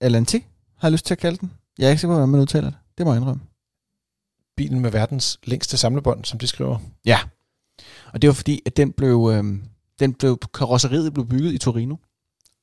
Alante, 0.00 0.42
har 0.76 0.88
jeg 0.88 0.92
lyst 0.92 1.06
til 1.06 1.14
at 1.14 1.18
kalde 1.18 1.38
den. 1.38 1.52
Jeg 1.78 1.86
er 1.86 1.90
ikke 1.90 2.00
sikker 2.00 2.14
på, 2.14 2.18
hvordan 2.18 2.28
man 2.28 2.40
udtaler 2.40 2.70
det. 2.70 2.78
Det 2.98 3.06
må 3.06 3.12
jeg 3.12 3.20
indrømme. 3.20 3.42
Bilen 4.56 4.80
med 4.80 4.90
verdens 4.90 5.40
længste 5.44 5.76
samlebånd, 5.76 6.24
som 6.24 6.38
de 6.38 6.46
skriver. 6.46 6.78
Ja. 7.04 7.18
Og 8.12 8.22
det 8.22 8.28
var 8.28 8.34
fordi, 8.34 8.62
at 8.66 8.76
den 8.76 8.92
blev, 8.92 9.30
øh, 9.32 9.44
den 10.00 10.14
blev, 10.14 10.38
karosseriet 10.54 11.14
blev 11.14 11.26
bygget 11.28 11.52
i 11.52 11.58
Torino. 11.58 11.96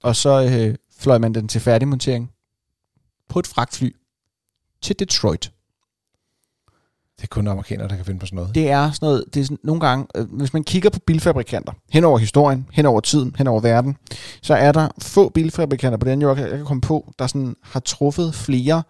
Og 0.04 0.16
så 0.16 0.44
øh, 0.52 0.76
fløj 0.98 1.18
man 1.18 1.36
den 1.36 1.48
til 1.48 1.62
færdigmontering 1.62 2.35
på 3.30 3.40
et 3.40 3.48
fragtfly 3.48 3.96
til 4.82 5.00
Detroit. 5.00 5.52
Det 7.18 7.24
er 7.24 7.28
kun 7.28 7.48
amerikanere, 7.48 7.88
der 7.88 7.96
kan 7.96 8.06
finde 8.06 8.20
på 8.20 8.26
sådan 8.26 8.36
noget. 8.36 8.56
Det 8.56 8.70
er 8.70 8.92
sådan 8.92 9.06
noget, 9.06 9.24
det 9.34 9.40
er 9.40 9.44
sådan, 9.44 9.58
nogle 9.64 9.82
gange, 9.82 10.08
øh, 10.16 10.34
hvis 10.34 10.54
man 10.54 10.64
kigger 10.64 10.90
på 10.90 11.00
bilfabrikanter, 11.00 11.74
hen 11.92 12.04
over 12.04 12.18
historien, 12.18 12.68
hen 12.72 12.86
over 12.86 13.00
tiden, 13.00 13.36
hen 13.38 13.48
over 13.48 13.60
verden, 13.60 13.98
så 14.42 14.54
er 14.54 14.72
der 14.72 14.90
få 15.02 15.30
bilfabrikanter 15.30 15.98
på 15.98 16.06
den 16.06 16.22
jord, 16.22 16.38
jeg 16.38 16.50
kan 16.50 16.66
komme 16.66 16.82
på, 16.82 17.14
der 17.20 17.28
sådan 17.28 17.56
har 17.64 17.80
truffet 17.80 18.36
flere 18.36 18.84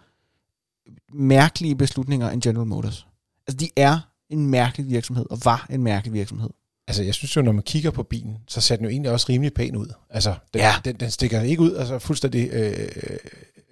mærkelige 1.14 1.76
beslutninger 1.76 2.30
end 2.30 2.42
General 2.42 2.68
Motors. 2.68 3.08
Altså, 3.48 3.58
de 3.58 3.70
er 3.76 4.00
en 4.30 4.48
mærkelig 4.48 4.90
virksomhed, 4.90 5.26
og 5.30 5.38
var 5.46 5.68
en 5.70 5.84
mærkelig 5.84 6.14
virksomhed. 6.14 6.50
Altså, 6.88 7.04
jeg 7.04 7.14
synes 7.14 7.36
jo, 7.36 7.42
når 7.42 7.52
man 7.52 7.64
kigger 7.64 7.92
på 7.92 8.04
bilen, 8.04 8.38
så 8.48 8.62
ser 8.62 8.76
den 8.76 8.86
jo 8.86 8.90
egentlig 8.92 9.12
også 9.12 9.26
rimelig 9.30 9.54
pæn 9.54 9.76
ud. 9.76 9.88
Altså, 10.10 10.36
den, 10.54 10.62
Ja. 10.62 10.74
den, 10.86 10.96
den 10.96 11.12
stikker 11.12 11.42
ikke 11.42 11.62
ud, 11.62 11.76
altså 11.76 12.00
fuldstændig 12.00 12.50
øh, 12.52 12.88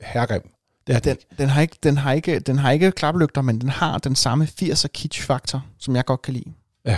herregrim. 0.01 0.41
Det 0.88 1.03
den, 1.03 1.15
Den, 1.15 1.38
den, 1.38 1.50
har 1.50 1.62
ikke, 1.62 1.75
den, 1.84 1.98
har 1.98 2.12
ikke, 2.13 2.39
den 2.39 2.58
har 2.58 2.72
ikke 2.72 2.91
klaplygter, 2.91 3.41
men 3.41 3.62
den 3.62 3.70
har 3.70 3.98
den 3.98 4.15
samme 4.15 4.48
80'er 4.62 4.88
kitsch-faktor, 4.93 5.65
som 5.79 5.96
jeg 5.96 6.05
godt 6.05 6.22
kan 6.22 6.34
lide. 6.34 6.51
Ja. 6.86 6.98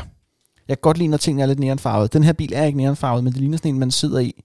Jeg 0.68 0.78
kan 0.78 0.82
godt 0.82 0.98
lide, 0.98 1.08
når 1.08 1.18
tingene 1.18 1.42
er 1.44 1.46
lidt 1.48 1.60
neonfarvet. 1.60 2.14
Den 2.14 2.24
her 2.24 2.34
bil 2.34 2.54
er 2.54 2.64
ikke 2.64 2.78
neonfarvet, 2.78 3.24
men 3.24 3.34
det 3.34 3.40
ligner 3.42 3.58
sådan 3.58 3.74
en, 3.74 3.80
man 3.80 3.92
sidder 3.92 4.20
i. 4.20 4.44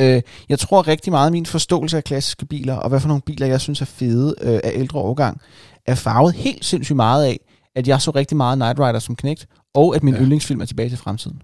Øh, 0.00 0.22
jeg 0.48 0.58
tror 0.58 0.88
rigtig 0.88 1.10
meget, 1.12 1.26
at 1.26 1.32
min 1.32 1.46
forståelse 1.46 1.96
af 1.96 2.04
klassiske 2.04 2.46
biler, 2.46 2.74
og 2.74 2.88
hvad 2.88 3.00
for 3.00 3.08
nogle 3.08 3.22
biler, 3.22 3.46
jeg 3.46 3.60
synes 3.60 3.80
er 3.80 3.84
fede 3.84 4.34
øh, 4.40 4.60
af 4.64 4.70
ældre 4.74 4.98
årgang, 4.98 5.40
er 5.86 5.94
farvet 5.94 6.34
helt 6.34 6.64
sindssygt 6.64 6.96
meget 6.96 7.24
af, 7.24 7.40
at 7.74 7.88
jeg 7.88 8.00
så 8.02 8.10
rigtig 8.10 8.36
meget 8.36 8.58
Night 8.58 8.78
Rider 8.80 8.98
som 8.98 9.16
knægt, 9.16 9.46
og 9.74 9.96
at 9.96 10.02
min 10.02 10.14
ja. 10.14 10.20
Yndlingsfilm 10.20 10.60
er 10.60 10.64
tilbage 10.64 10.88
til 10.88 10.98
fremtiden. 10.98 11.42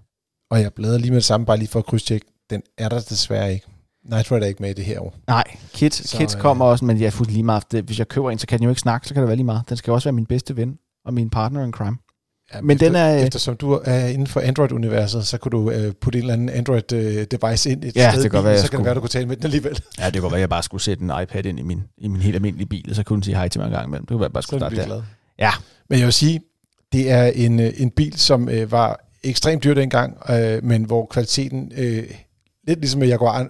Og 0.51 0.61
jeg 0.61 0.73
bladrer 0.73 0.97
lige 0.97 1.11
med 1.11 1.15
det 1.15 1.23
samme, 1.25 1.45
bare 1.45 1.57
lige 1.57 1.67
for 1.67 1.79
at 1.79 1.85
krydstjekke. 1.85 2.25
Den 2.49 2.61
er 2.77 2.89
der 2.89 2.99
desværre 2.99 3.53
ikke. 3.53 3.65
Night 4.09 4.31
Rider 4.31 4.43
er 4.43 4.47
ikke 4.47 4.61
med 4.63 4.69
i 4.69 4.73
det 4.73 4.85
her 4.85 4.99
år. 4.99 5.15
Nej, 5.27 5.43
Kids, 5.73 6.09
Så, 6.09 6.17
Kids 6.17 6.35
øh, 6.35 6.41
kommer 6.41 6.65
også, 6.65 6.85
men 6.85 6.99
jeg 6.99 7.05
er 7.05 7.09
fuldt 7.11 7.31
lige 7.31 7.43
meget. 7.43 7.63
Hvis 7.85 7.99
jeg 7.99 8.07
køber 8.07 8.31
en, 8.31 8.39
så 8.39 8.47
kan 8.47 8.59
den 8.59 8.63
jo 8.63 8.69
ikke 8.69 8.81
snakke, 8.81 9.07
så 9.07 9.13
kan 9.13 9.21
det 9.21 9.27
være 9.27 9.35
lige 9.35 9.45
meget. 9.45 9.69
Den 9.69 9.77
skal 9.77 9.93
også 9.93 10.05
være 10.09 10.13
min 10.13 10.25
bedste 10.25 10.57
ven 10.57 10.77
og 11.05 11.13
min 11.13 11.29
partner 11.29 11.63
in 11.63 11.71
crime. 11.71 11.97
Ja, 12.53 12.61
Men 12.61 12.79
den 12.79 12.95
er- 12.95 13.15
Eftersom 13.15 13.57
du 13.57 13.81
er 13.85 14.07
inden 14.07 14.27
for 14.27 14.39
Android-universet, 14.39 15.27
så 15.27 15.37
kunne 15.37 15.49
du 15.51 15.71
øh, 15.71 15.93
putte 15.93 16.19
en 16.19 16.23
eller 16.23 16.33
anden 16.33 16.49
Android-device 16.49 17.69
ind 17.69 17.83
et 17.83 17.95
Ja, 17.95 18.11
sted 18.11 18.19
det 18.21 18.25
i 18.25 18.29
kan 18.29 18.31
bilen, 18.31 18.45
være, 18.45 18.57
så 18.57 18.61
kan 18.61 18.67
skulle- 18.67 18.77
det 18.77 18.85
være, 18.85 18.95
du 18.95 18.99
kunne 18.99 19.09
tale 19.09 19.25
med 19.25 19.35
den 19.35 19.43
alligevel. 19.45 19.79
Ja, 19.99 20.09
det 20.09 20.21
kunne 20.21 20.31
være, 20.31 20.37
at 20.37 20.41
jeg 20.41 20.49
bare 20.49 20.63
skulle 20.63 20.81
sætte 20.83 21.03
en 21.03 21.11
iPad 21.23 21.45
ind 21.45 21.59
i 21.59 21.61
min, 21.61 21.83
i 21.97 22.07
min 22.07 22.21
helt 22.21 22.35
almindelige 22.35 22.67
bil, 22.67 22.89
og 22.89 22.95
så 22.95 23.03
kunne 23.03 23.15
den 23.17 23.23
sige 23.23 23.35
hej 23.35 23.47
til 23.47 23.59
mig 23.61 23.65
en 23.67 23.71
gang 23.73 23.87
imellem. 23.87 24.05
Det 24.05 24.09
kunne 24.09 24.19
være, 24.19 24.25
at 24.25 24.29
jeg 24.29 24.33
bare 24.33 24.43
skulle 24.43 24.59
starte 24.59 24.75
der. 24.75 24.85
glad. 24.85 25.01
Ja. 25.39 25.51
Men 25.89 25.99
jeg 25.99 26.05
vil 26.05 26.13
sige, 26.13 26.41
det 26.95 27.11
er 27.11 27.25
en, 27.25 27.59
øh, 27.59 27.73
en 27.77 27.91
bil, 27.91 28.17
som 28.17 28.49
øh, 28.49 28.71
var 28.71 28.99
ekstremt 29.23 29.63
dyr 29.63 29.73
dengang, 29.73 30.17
øh, 30.29 30.63
men 30.63 30.83
hvor 30.83 31.05
kvaliteten, 31.05 31.71
øh, 31.75 32.11
lidt 32.67 32.79
ligesom 32.79 32.99
med 32.99 33.07
Jaguar, 33.07 33.47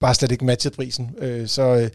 bare 0.00 0.14
slet 0.14 0.32
ikke 0.32 0.44
matchede 0.44 0.74
prisen. 0.74 1.14
Øh, 1.18 1.48
så 1.48 1.62
øh, 1.62 1.90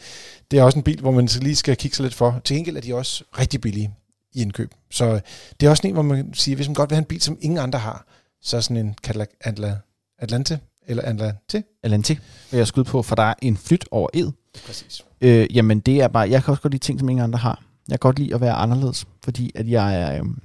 det 0.52 0.60
er 0.60 0.64
også 0.64 0.80
en 0.80 0.84
bil, 0.84 1.02
hvor 1.02 1.12
man 1.12 1.30
lige 1.42 1.56
skal 1.56 1.76
kigge 1.76 1.96
sig 1.96 2.04
lidt 2.04 2.14
for. 2.14 2.42
Til 2.44 2.56
gengæld 2.56 2.78
er 2.78 2.82
de 2.82 2.96
også 2.96 3.24
rigtig 3.40 3.62
billige 3.62 3.94
i 4.34 4.42
indkøb. 4.42 4.72
Så 4.92 5.06
øh, 5.06 5.22
det 5.60 5.66
er 5.66 5.70
også 5.70 5.88
en, 5.88 5.94
hvor 5.94 6.02
man 6.02 6.34
siger, 6.34 6.56
hvis 6.56 6.68
man 6.68 6.76
godt 6.76 6.90
vil 6.90 6.96
have 6.96 7.02
en 7.02 7.06
bil, 7.06 7.22
som 7.22 7.38
ingen 7.42 7.60
andre 7.60 7.80
har, 7.80 8.06
så 8.42 8.58
er 8.58 8.62
sådan 8.62 8.78
en 8.78 8.96
Cadillac 9.04 9.30
Atla- 9.48 10.18
Atlante, 10.20 10.60
eller 10.88 11.04
Atlante. 11.04 11.64
Atlantic 11.84 12.20
vil 12.52 12.58
jeg 12.58 12.68
skyde 12.68 12.86
på, 12.86 13.04
for 13.04 13.16
der 13.16 13.24
er 13.24 13.34
en 13.42 13.58
flyt 13.58 13.86
over 13.92 14.10
ed. 14.14 14.32
Præcis. 14.66 15.06
Øh, 15.22 15.56
jamen, 15.56 15.80
det 15.80 16.02
er 16.02 16.08
bare, 16.08 16.30
jeg 16.30 16.44
kan 16.44 16.52
også 16.52 16.62
godt 16.62 16.74
lide 16.74 16.84
ting, 16.84 17.00
som 17.00 17.10
ingen 17.10 17.24
andre 17.24 17.40
har. 17.40 17.64
Jeg 17.88 18.00
kan 18.00 18.08
godt 18.08 18.20
lide 18.20 18.36
at 18.36 18.42
være 18.42 18.54
anderledes, 18.54 19.06
fordi 19.24 19.52
at 19.56 19.70
jeg 19.70 20.02
er, 20.02 20.20
øhm, 20.20 20.40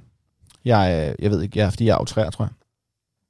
jeg, 0.64 1.06
er, 1.06 1.14
jeg 1.18 1.30
ved 1.30 1.42
ikke, 1.42 1.58
jeg 1.58 1.72
fordi 1.72 1.84
jeg 1.84 1.92
er 1.92 1.96
autræer, 1.96 2.30
tror 2.30 2.44
jeg. 2.44 2.52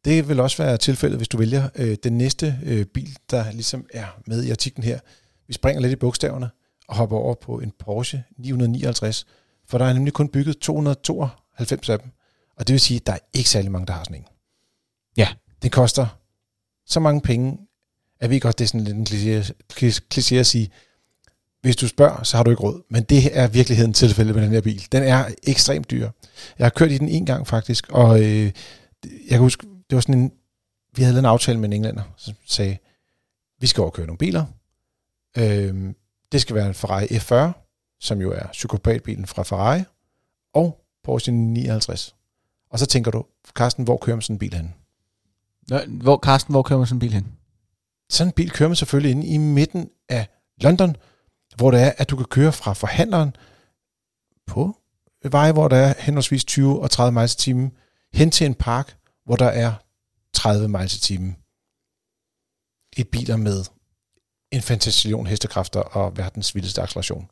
Det 0.04 0.28
vil 0.28 0.40
også 0.40 0.62
være 0.62 0.76
tilfældet, 0.76 1.18
hvis 1.18 1.28
du 1.28 1.38
vælger 1.38 1.68
øh, 1.74 1.96
den 2.02 2.18
næste 2.18 2.58
øh, 2.64 2.86
bil, 2.86 3.18
der 3.30 3.52
ligesom 3.52 3.86
er 3.92 4.06
med 4.26 4.44
i 4.44 4.50
artiklen 4.50 4.84
her. 4.84 5.00
Vi 5.46 5.52
springer 5.52 5.82
lidt 5.82 5.92
i 5.92 5.96
bogstaverne 5.96 6.50
og 6.88 6.96
hopper 6.96 7.16
over 7.16 7.34
på 7.34 7.58
en 7.58 7.72
Porsche 7.78 8.24
959, 8.38 9.26
for 9.68 9.78
der 9.78 9.84
er 9.84 9.92
nemlig 9.92 10.12
kun 10.12 10.28
bygget 10.28 10.58
292 10.58 11.88
af 11.88 11.98
dem. 11.98 12.10
Og 12.56 12.66
det 12.66 12.72
vil 12.72 12.80
sige, 12.80 13.00
at 13.00 13.06
der 13.06 13.12
er 13.12 13.18
ikke 13.32 13.50
særlig 13.50 13.70
mange, 13.72 13.86
der 13.86 13.92
har 13.92 14.04
sådan 14.04 14.16
en. 14.16 14.26
Ja. 15.16 15.28
Det 15.62 15.72
koster 15.72 16.06
så 16.86 17.00
mange 17.00 17.20
penge, 17.20 17.58
at 18.20 18.30
vi 18.30 18.38
godt, 18.38 18.58
det 18.58 18.64
er 18.64 18.68
sådan 18.68 18.84
lidt 18.84 19.12
en 19.12 19.42
kliché 20.14 20.34
at 20.34 20.46
sige, 20.46 20.70
hvis 21.62 21.76
du 21.76 21.88
spørger, 21.88 22.22
så 22.22 22.36
har 22.36 22.44
du 22.44 22.50
ikke 22.50 22.62
råd. 22.62 22.82
Men 22.90 23.02
det 23.02 23.38
er 23.38 23.48
virkeligheden 23.48 23.92
tilfælde 23.92 24.32
med 24.32 24.42
den 24.42 24.50
her 24.50 24.60
bil. 24.60 24.86
Den 24.92 25.02
er 25.02 25.24
ekstremt 25.42 25.90
dyr. 25.90 26.10
Jeg 26.58 26.64
har 26.64 26.70
kørt 26.70 26.92
i 26.92 26.98
den 26.98 27.08
en 27.08 27.26
gang 27.26 27.46
faktisk, 27.46 27.88
og 27.90 28.20
øh, 28.20 28.52
jeg 29.04 29.28
kan 29.28 29.38
huske, 29.38 29.66
det 29.90 29.94
var 29.94 30.00
sådan 30.00 30.18
en, 30.18 30.32
vi 30.96 31.02
havde 31.02 31.18
en 31.18 31.24
aftale 31.24 31.58
med 31.58 31.68
en 31.68 31.72
englænder, 31.72 32.02
som 32.16 32.34
sagde, 32.46 32.78
vi 33.60 33.66
skal 33.66 33.80
overkøre 33.80 34.06
nogle 34.06 34.18
biler. 34.18 34.44
Øh, 35.38 35.94
det 36.32 36.40
skal 36.40 36.56
være 36.56 36.66
en 36.66 36.74
Ferrari 36.74 37.04
F40, 37.04 37.52
som 38.00 38.20
jo 38.20 38.32
er 38.32 38.46
psykopatbilen 38.52 39.26
fra 39.26 39.42
Ferrari, 39.42 39.82
og 40.54 40.84
Porsche 41.04 41.32
59. 41.32 42.14
Og 42.70 42.78
så 42.78 42.86
tænker 42.86 43.10
du, 43.10 43.24
Carsten, 43.54 43.84
hvor 43.84 43.96
kører 43.96 44.16
man 44.16 44.22
sådan 44.22 44.34
en 44.34 44.38
bil 44.38 44.54
hen? 44.54 44.74
Nå, 45.68 45.78
Hvor, 45.88 46.16
Karsten, 46.16 46.52
hvor 46.52 46.62
kører 46.62 46.78
man 46.78 46.86
sådan 46.86 46.96
en 46.96 47.00
bil 47.00 47.12
hen? 47.12 47.32
Sådan 48.10 48.28
en 48.28 48.32
bil 48.32 48.50
kører 48.50 48.68
man 48.68 48.76
selvfølgelig 48.76 49.10
inde 49.10 49.26
i 49.26 49.36
midten 49.36 49.90
af 50.08 50.28
London, 50.60 50.96
hvor 51.56 51.70
det 51.70 51.82
er, 51.82 51.92
at 51.98 52.10
du 52.10 52.16
kan 52.16 52.26
køre 52.26 52.52
fra 52.52 52.72
forhandleren 52.72 53.36
på 54.46 54.76
veje, 55.30 55.52
hvor 55.52 55.68
der 55.68 55.76
er 55.76 55.94
henholdsvis 55.98 56.44
20 56.44 56.82
og 56.82 56.90
30 56.90 57.12
miles 57.12 57.34
i 57.34 57.36
timen, 57.36 57.72
hen 58.14 58.30
til 58.30 58.46
en 58.46 58.54
park, 58.54 58.96
hvor 59.24 59.36
der 59.36 59.46
er 59.46 59.72
30 60.34 60.68
miles 60.68 60.96
i 60.96 61.00
timen. 61.00 61.36
I 62.96 63.04
biler 63.04 63.36
med 63.36 63.64
en 64.52 64.62
fantastillion 64.62 65.26
hestekræfter 65.26 65.80
og 65.80 66.16
verdens 66.16 66.54
vildeste 66.54 66.82
acceleration. 66.82 67.30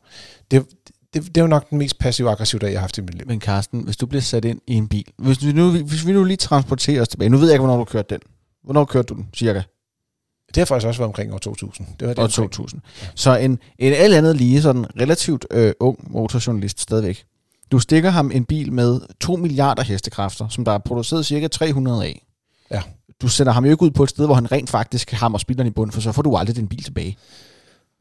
Det, 0.50 0.67
det, 1.15 1.27
det 1.27 1.37
er 1.37 1.41
jo 1.41 1.47
nok 1.47 1.71
den 1.71 1.79
mest 1.79 1.99
passive-aggressive 1.99 2.59
dag, 2.59 2.71
jeg 2.71 2.79
har 2.79 2.81
haft 2.81 2.99
i 2.99 3.00
mit 3.00 3.15
liv. 3.15 3.27
Men 3.27 3.41
Carsten, 3.41 3.81
hvis 3.81 3.97
du 3.97 4.07
bliver 4.07 4.23
sat 4.23 4.45
ind 4.45 4.61
i 4.67 4.75
en 4.75 4.89
bil, 4.89 5.12
hvis 5.17 5.47
vi 5.47 5.53
nu, 5.53 5.71
hvis 5.71 6.07
vi 6.07 6.12
nu 6.12 6.25
lige 6.25 6.37
transporterer 6.37 7.03
os 7.03 7.09
tilbage, 7.09 7.29
nu 7.29 7.37
ved 7.37 7.47
jeg 7.47 7.55
ikke, 7.55 7.65
hvornår 7.65 7.79
du 7.79 7.85
kørte 7.85 8.15
den. 8.15 8.21
Hvornår 8.65 8.85
kørte 8.85 9.07
du 9.07 9.15
den, 9.15 9.29
cirka? 9.35 9.62
Det 10.54 10.57
har 10.57 10.64
faktisk 10.64 10.87
også 10.87 10.99
været 11.00 11.09
omkring 11.09 11.33
år 11.35 11.38
2000. 11.38 11.87
Det 12.00 12.09
var 12.09 12.14
det 12.14 12.19
År 12.19 12.23
omkring. 12.25 12.50
2000. 12.52 12.80
Så 13.14 13.37
en, 13.37 13.59
en 13.78 13.92
alt 13.92 14.14
andet 14.14 14.37
lige 14.37 14.62
sådan 14.62 14.87
relativt 15.00 15.47
øh, 15.50 15.73
ung 15.80 16.12
motorjournalist 16.12 16.80
stadigvæk. 16.80 17.25
Du 17.73 17.78
stikker 17.78 18.11
ham 18.11 18.30
en 18.35 18.45
bil 18.45 18.73
med 18.73 19.00
2 19.21 19.37
milliarder 19.37 19.83
hestekræfter, 19.83 20.49
som 20.49 20.64
der 20.64 20.73
er 20.73 20.78
produceret 20.78 21.26
cirka 21.26 21.49
300 21.49 22.04
af. 22.04 22.26
Ja. 22.71 22.83
Du 23.23 23.28
sender 23.28 23.52
ham 23.52 23.64
jo 23.64 23.71
ikke 23.71 23.83
ud 23.83 23.90
på 23.90 24.02
et 24.02 24.11
sted, 24.11 24.26
hvor 24.26 24.35
han 24.35 24.52
rent 24.52 24.71
faktisk 24.71 25.11
hammer 25.11 25.38
spilderen 25.38 25.66
i 25.66 25.71
bunden, 25.71 25.92
for 25.92 26.00
så 26.00 26.12
får 26.12 26.23
du 26.23 26.37
aldrig 26.37 26.57
din 26.57 26.69
bil 26.69 26.83
tilbage. 26.85 27.16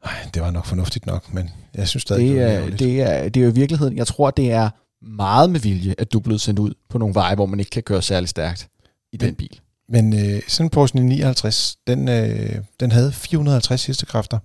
Ej, 0.04 0.12
det 0.34 0.42
var 0.42 0.50
nok 0.50 0.66
fornuftigt 0.66 1.06
nok, 1.06 1.34
men 1.34 1.50
jeg 1.74 1.88
synes 1.88 2.02
stadig, 2.02 2.28
Det 2.28 2.38
er, 2.42 2.48
ærgerligt. 2.48 2.78
det, 2.78 3.00
er, 3.00 3.28
det 3.28 3.40
er 3.40 3.44
jo 3.44 3.50
i 3.50 3.54
virkeligheden, 3.54 3.96
jeg 3.96 4.06
tror, 4.06 4.30
det 4.30 4.52
er 4.52 4.70
meget 5.02 5.50
med 5.50 5.60
vilje, 5.60 5.94
at 5.98 6.12
du 6.12 6.18
er 6.18 6.22
blevet 6.22 6.40
sendt 6.40 6.58
ud 6.58 6.74
på 6.90 6.98
nogle 6.98 7.14
veje, 7.14 7.34
hvor 7.34 7.46
man 7.46 7.58
ikke 7.60 7.70
kan 7.70 7.82
køre 7.82 8.02
særlig 8.02 8.28
stærkt 8.28 8.68
i 9.12 9.16
den 9.16 9.26
Men- 9.28 9.34
bil. 9.34 9.60
Men 9.90 10.12
øh, 10.12 10.42
sådan 10.48 10.66
en 10.66 10.70
Porsche 10.70 10.96
959, 10.96 11.76
den, 11.86 12.08
øh, 12.08 12.64
den 12.80 12.92
havde 12.92 13.12
450 13.12 13.86
hestekræfter 13.86 14.38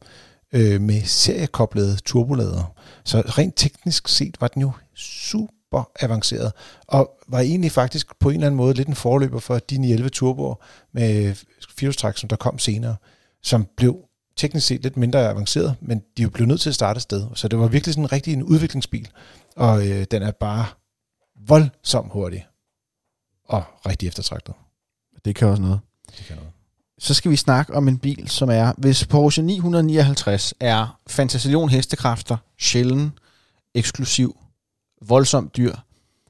øh, 0.53 0.81
med 0.81 1.01
seriekoblede 1.01 1.97
turbolader. 2.05 2.73
Så 3.03 3.21
rent 3.21 3.53
teknisk 3.55 4.07
set 4.07 4.41
var 4.41 4.47
den 4.47 4.61
jo 4.61 4.71
super 4.95 5.89
avanceret, 5.99 6.51
og 6.87 7.11
var 7.27 7.39
egentlig 7.39 7.71
faktisk 7.71 8.19
på 8.19 8.29
en 8.29 8.35
eller 8.35 8.47
anden 8.47 8.57
måde 8.57 8.73
lidt 8.73 8.87
en 8.87 8.95
forløber 8.95 9.39
for 9.39 9.59
de 9.59 9.77
911 9.77 10.09
turboer 10.09 10.55
med 10.93 11.35
firehjulstræk, 11.77 12.17
som 12.17 12.29
der 12.29 12.35
kom 12.35 12.59
senere, 12.59 12.95
som 13.43 13.67
blev 13.77 13.97
teknisk 14.37 14.67
set 14.67 14.83
lidt 14.83 14.97
mindre 14.97 15.29
avanceret, 15.29 15.75
men 15.81 16.01
de 16.17 16.23
jo 16.23 16.29
blev 16.29 16.47
nødt 16.47 16.61
til 16.61 16.69
at 16.69 16.75
starte 16.75 16.97
et 16.97 17.01
sted. 17.01 17.27
Så 17.35 17.47
det 17.47 17.59
var 17.59 17.67
virkelig 17.67 17.93
sådan 17.93 18.11
rigtig 18.11 18.33
en 18.33 18.43
udviklingsbil, 18.43 19.09
og 19.55 19.87
øh, 19.87 20.05
den 20.11 20.21
er 20.21 20.31
bare 20.31 20.65
voldsomt 21.47 22.11
hurtig 22.11 22.47
og 23.45 23.63
rigtig 23.85 24.07
eftertragtet. 24.07 24.53
Det 25.25 25.36
kan 25.36 25.48
også 25.48 25.62
noget. 25.62 25.79
Det 26.08 26.25
kan 26.25 26.36
noget. 26.36 26.51
Så 27.00 27.13
skal 27.13 27.32
vi 27.32 27.36
snakke 27.36 27.74
om 27.74 27.88
en 27.88 27.98
bil, 28.00 28.29
som 28.29 28.50
er, 28.50 28.74
hvis 28.77 29.05
Porsche 29.05 29.44
959 29.44 30.53
er 30.60 31.00
fantasillion 31.08 31.70
hestekræfter, 31.70 32.38
sjælden, 32.60 33.12
eksklusiv, 33.74 34.38
voldsomt 35.01 35.58
dyr, 35.58 35.75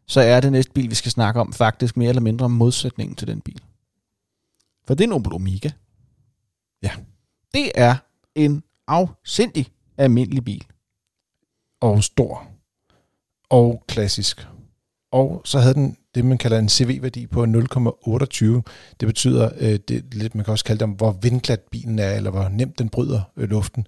så 0.08 0.22
er 0.22 0.40
det 0.40 0.52
næste 0.52 0.72
bil, 0.72 0.90
vi 0.90 0.96
skal 0.96 1.12
snakke 1.12 1.40
om, 1.40 1.54
faktisk 1.54 1.98
mere 1.98 2.10
eller 2.10 2.22
mindre 2.22 2.50
modsætningen 2.50 3.16
til 3.16 3.28
den 3.28 3.42
bil. 3.42 3.62
For 4.88 4.94
det 4.94 5.04
er 5.04 5.08
en 5.08 5.14
Opel 5.14 5.34
Omega. 5.34 5.70
Ja. 6.84 6.92
Det 7.54 7.72
er 7.75 7.96
en 8.36 8.64
afsindig 8.88 9.68
almindelig 9.98 10.46
bil. 10.46 10.66
og 11.82 12.04
stor 12.04 12.48
og 13.50 13.84
klassisk. 13.88 14.48
Og 15.12 15.42
så 15.46 15.60
havde 15.60 15.74
den 15.74 15.98
det, 16.15 16.25
man 16.25 16.38
kalder 16.38 16.60
en 16.60 16.69
CV-værdi 16.69 17.27
på 17.27 17.43
0,28. 17.43 18.45
Det 19.00 19.07
betyder, 19.07 19.50
øh, 19.60 19.79
det 19.88 20.03
lidt, 20.13 20.36
man 20.36 20.45
kan 20.45 20.51
også 20.51 20.65
kalde 20.65 20.79
det 20.79 20.84
om, 20.84 20.91
hvor 20.91 21.12
vindglat 21.12 21.60
bilen 21.60 22.00
er, 22.00 22.12
eller 22.12 22.31
hvor 22.31 22.50
nemt 22.50 22.79
den 22.79 22.89
bryder 22.89 23.22
øh, 23.38 23.50
luften. 23.50 23.88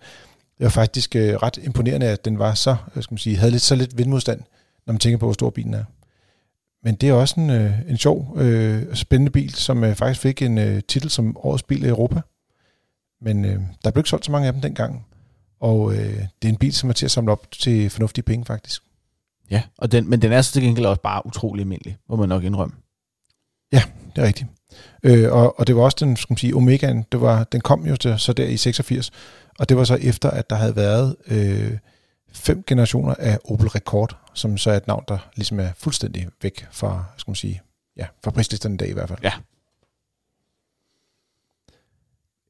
Det 0.57 0.63
var 0.63 0.69
faktisk 0.69 1.15
øh, 1.15 1.33
ret 1.35 1.57
imponerende, 1.63 2.07
at 2.07 2.25
den 2.25 2.39
var 2.39 2.53
så, 2.53 2.75
øh, 2.95 3.03
skal 3.03 3.13
man 3.13 3.17
sige, 3.17 3.37
havde 3.37 3.51
lidt, 3.51 3.63
så 3.63 3.75
lidt 3.75 3.97
vindmodstand, 3.97 4.41
når 4.85 4.93
man 4.93 4.99
tænker 4.99 5.17
på, 5.17 5.25
hvor 5.25 5.33
stor 5.33 5.49
bilen 5.49 5.73
er. 5.73 5.83
Men 6.83 6.95
det 6.95 7.09
er 7.09 7.13
også 7.13 7.39
en, 7.39 7.49
øh, 7.49 7.73
en 7.89 7.97
sjov, 7.97 8.37
øh, 8.37 8.95
spændende 8.95 9.31
bil, 9.31 9.53
som 9.53 9.83
øh, 9.83 9.95
faktisk 9.95 10.21
fik 10.21 10.41
en 10.41 10.57
øh, 10.57 10.81
titel 10.87 11.09
som 11.09 11.37
årets 11.37 11.63
bil 11.63 11.83
i 11.83 11.87
Europa. 11.87 12.21
Men 13.21 13.45
øh, 13.45 13.59
der 13.83 13.91
blev 13.91 13.99
ikke 13.99 14.09
solgt 14.09 14.25
så 14.25 14.31
mange 14.31 14.47
af 14.47 14.53
dem 14.53 14.61
dengang. 14.61 15.05
Og 15.59 15.93
øh, 15.93 16.15
det 16.41 16.47
er 16.47 16.49
en 16.49 16.57
bil, 16.57 16.73
som 16.73 16.89
er 16.89 16.93
til 16.93 17.05
at 17.05 17.11
samle 17.11 17.31
op 17.31 17.51
til 17.51 17.89
fornuftige 17.89 18.23
penge, 18.23 18.45
faktisk. 18.45 18.83
Ja. 19.51 19.63
Og 19.77 19.91
den, 19.91 20.09
men 20.09 20.21
den 20.21 20.31
er 20.31 20.41
så 20.41 20.51
til 20.53 20.61
gengæld 20.61 20.85
også 20.85 21.01
bare 21.01 21.25
utrolig 21.25 21.61
almindelig, 21.61 21.97
må 22.09 22.15
man 22.15 22.29
nok 22.29 22.43
indrømme. 22.43 22.75
Det 24.15 24.23
er 24.23 24.27
rigtigt. 24.27 24.49
Øh, 25.03 25.33
og, 25.33 25.59
og 25.59 25.67
det 25.67 25.75
var 25.75 25.81
også 25.81 25.97
den, 25.99 26.15
skal 26.15 26.33
man 26.33 26.37
sige, 26.37 26.55
Omegaen, 26.55 27.05
det 27.11 27.21
var, 27.21 27.43
den 27.43 27.61
kom 27.61 27.85
jo 27.85 27.95
til, 27.95 28.19
så 28.19 28.33
der 28.33 28.45
i 28.45 28.57
86, 28.57 29.11
og 29.59 29.69
det 29.69 29.77
var 29.77 29.83
så 29.83 29.95
efter, 29.95 30.29
at 30.29 30.49
der 30.49 30.55
havde 30.55 30.75
været 30.75 31.15
øh, 31.27 31.77
fem 32.31 32.63
generationer 32.67 33.15
af 33.19 33.39
Opel 33.45 33.67
Rekord, 33.67 34.17
som 34.33 34.57
så 34.57 34.71
er 34.71 34.77
et 34.77 34.87
navn, 34.87 35.03
der 35.07 35.17
ligesom 35.35 35.59
er 35.59 35.69
fuldstændig 35.77 36.27
væk 36.41 36.67
fra, 36.71 37.03
skal 37.17 37.31
man 37.31 37.35
sige, 37.35 37.61
ja, 37.97 38.05
fra 38.23 38.31
prislisterne 38.31 38.75
i 38.75 38.77
dag 38.77 38.89
i 38.89 38.93
hvert 38.93 39.09
fald. 39.09 39.19
Ja. 39.23 39.31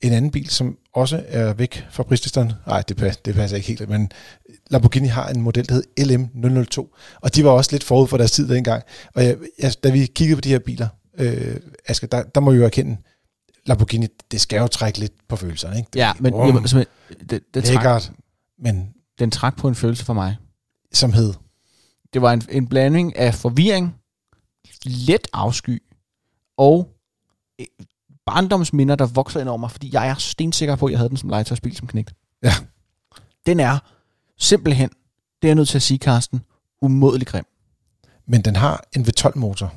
En 0.01 0.13
anden 0.13 0.32
bil, 0.32 0.50
som 0.50 0.77
også 0.94 1.24
er 1.27 1.54
væk 1.54 1.88
fra 1.92 2.04
prislisterne, 2.04 2.58
nej, 2.68 2.82
det, 2.82 2.98
passer, 2.98 3.22
det 3.25 3.36
passer 3.36 3.58
ikke 3.58 3.68
helt, 3.68 3.89
men 3.89 4.12
Lamborghini 4.70 5.08
har 5.08 5.30
en 5.30 5.42
model, 5.42 5.70
der 5.70 5.74
hedder 5.74 6.18
LM002, 6.18 6.98
og 7.22 7.36
de 7.36 7.44
var 7.44 7.50
også 7.51 7.72
lidt 7.72 7.84
forud 7.84 8.08
for 8.08 8.18
deres 8.18 8.32
tid 8.32 8.50
dengang. 8.50 8.84
Og 9.16 9.24
jeg, 9.24 9.38
jeg, 9.60 9.74
da 9.84 9.89
vi 9.89 10.06
kiggede 10.06 10.36
på 10.38 10.42
de 10.42 10.50
her 10.50 10.60
biler, 10.60 10.88
øh, 11.18 11.56
Asger, 11.88 12.08
der, 12.08 12.24
der 12.24 12.42
må 12.42 12.51
vi 12.51 12.58
jo 12.58 12.66
erkende, 12.66 12.98
Lamborghini, 13.66 14.08
det 14.32 14.42
skal 14.42 14.58
jo 14.58 14.68
trække 14.68 15.00
lidt 15.00 15.13
på 15.27 15.36
følelserne, 15.36 15.77
ikke? 15.77 15.89
Det, 15.94 16.00
Ja, 16.00 16.13
men 16.20 16.34
Wow. 16.34 16.46
jamen, 16.46 16.68
simpelthen, 16.68 17.30
det, 17.30 17.42
det 17.54 17.68
Lækkert, 17.68 18.12
men 18.60 18.94
den 19.20 19.32
trak 19.32 19.58
på 19.58 19.68
en 19.68 19.75
følelse 19.75 20.06
for 20.06 20.13
mig. 20.13 20.36
som 20.94 21.13
hed, 21.13 21.34
Det 22.13 22.22
var 22.22 22.34
en, 22.34 22.42
en 22.50 22.68
blanding 22.68 23.18
af 23.18 23.34
forvirring, 23.34 23.96
let 24.84 25.27
afsky 25.34 25.84
og 26.58 26.89
barndomsminder, 28.27 28.96
der 28.96 29.05
vokser 29.05 29.39
ind 29.39 29.50
over 29.50 29.57
mig, 29.57 29.72
fordi 29.72 29.89
jeg 29.93 30.07
er 30.07 30.15
stensikker 30.15 30.75
på, 30.75 30.86
at 30.86 30.91
jeg 30.91 31.00
havde 31.00 31.10
den 31.10 31.17
som 31.17 31.29
legetøjsbil 31.29 31.75
som 31.75 31.88
knægt. 31.88 32.13
Ja. 32.43 32.53
Den 33.46 33.60
er 33.60 33.77
simpelthen, 34.38 34.89
det 35.41 35.48
er 35.48 35.48
jeg 35.48 35.55
nødt 35.55 35.67
til 35.69 35.77
at 35.77 35.81
sige, 35.81 35.98
Karsten, 35.98 36.41
umådelig 36.81 37.27
grim. 37.27 37.46
men 38.27 38.41
den 38.41 38.55
har 38.55 38.84
en 38.96 39.05
V12-motor 39.05 39.74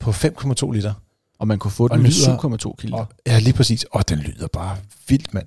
på 0.00 0.10
5,2 0.10 0.70
liter. 0.70 0.94
Og 1.38 1.48
man 1.48 1.58
kunne 1.58 1.70
få 1.70 1.88
den 1.88 2.02
med 2.02 2.10
lyder- 2.10 2.68
7,2 2.68 2.74
kilo. 2.78 3.04
Ja, 3.26 3.38
lige 3.38 3.52
præcis. 3.54 3.84
Og 3.92 4.08
den 4.08 4.18
lyder 4.18 4.46
bare 4.52 4.76
vildt, 5.08 5.34
mand. 5.34 5.46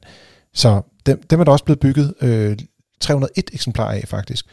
Så 0.54 0.82
dem, 1.06 1.24
dem 1.30 1.40
er 1.40 1.44
der 1.44 1.52
også 1.52 1.66
blevet 1.66 1.80
bygget 1.80 2.14
øh, 2.22 2.58
301 3.00 3.50
eksemplarer 3.54 3.92
af, 4.02 4.04
faktisk. 4.08 4.46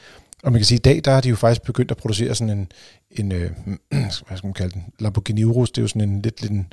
Og 0.42 0.52
man 0.52 0.60
kan 0.60 0.66
sige, 0.66 0.76
at 0.76 0.86
i 0.86 0.88
dag 0.88 1.00
der 1.04 1.10
er 1.10 1.20
de 1.20 1.28
jo 1.28 1.36
faktisk 1.36 1.62
begyndt 1.62 1.90
at 1.90 1.96
producere 1.96 2.34
sådan 2.34 2.58
en, 2.58 2.72
en 3.10 3.32
øh, 3.32 3.50
hvad 4.26 4.36
skal 4.36 4.46
man 4.46 4.52
kalde 4.52 4.74
den, 4.74 4.84
Lamborghini 4.98 5.44
Urus. 5.44 5.70
Det 5.70 5.78
er 5.78 5.82
jo 5.82 5.88
sådan 5.88 6.08
en 6.08 6.22
lidt, 6.22 6.40
lidt, 6.40 6.52
en, 6.52 6.72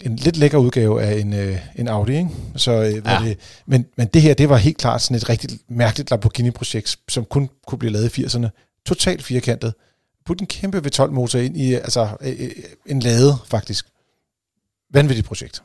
en 0.00 0.16
lidt 0.16 0.36
lækker 0.36 0.58
udgave 0.58 1.02
af 1.02 1.20
en, 1.20 1.32
øh, 1.32 1.58
en 1.76 1.88
Audi, 1.88 2.16
ikke? 2.16 2.28
Så, 2.56 2.72
øh, 2.72 2.94
Ja. 2.94 3.12
ja. 3.12 3.28
det, 3.28 3.38
men, 3.66 3.86
men 3.96 4.06
det 4.06 4.22
her, 4.22 4.34
det 4.34 4.48
var 4.48 4.56
helt 4.56 4.78
klart 4.78 5.02
sådan 5.02 5.16
et 5.16 5.28
rigtig 5.28 5.50
mærkeligt 5.68 6.10
Lamborghini-projekt, 6.10 6.96
som 7.08 7.24
kun 7.24 7.48
kunne 7.66 7.78
blive 7.78 7.92
lavet 7.92 8.18
i 8.18 8.24
80'erne. 8.24 8.48
Totalt 8.86 9.22
firkantet. 9.22 9.74
Put 10.26 10.40
en 10.40 10.46
kæmpe 10.46 10.78
V12-motor 10.78 11.38
ind 11.38 11.56
i 11.56 11.74
altså, 11.74 12.08
øh, 12.20 12.36
øh, 12.38 12.50
en 12.86 13.00
lade, 13.00 13.36
faktisk. 13.46 13.86
Vanvittigt 14.92 15.26
projekt. 15.26 15.62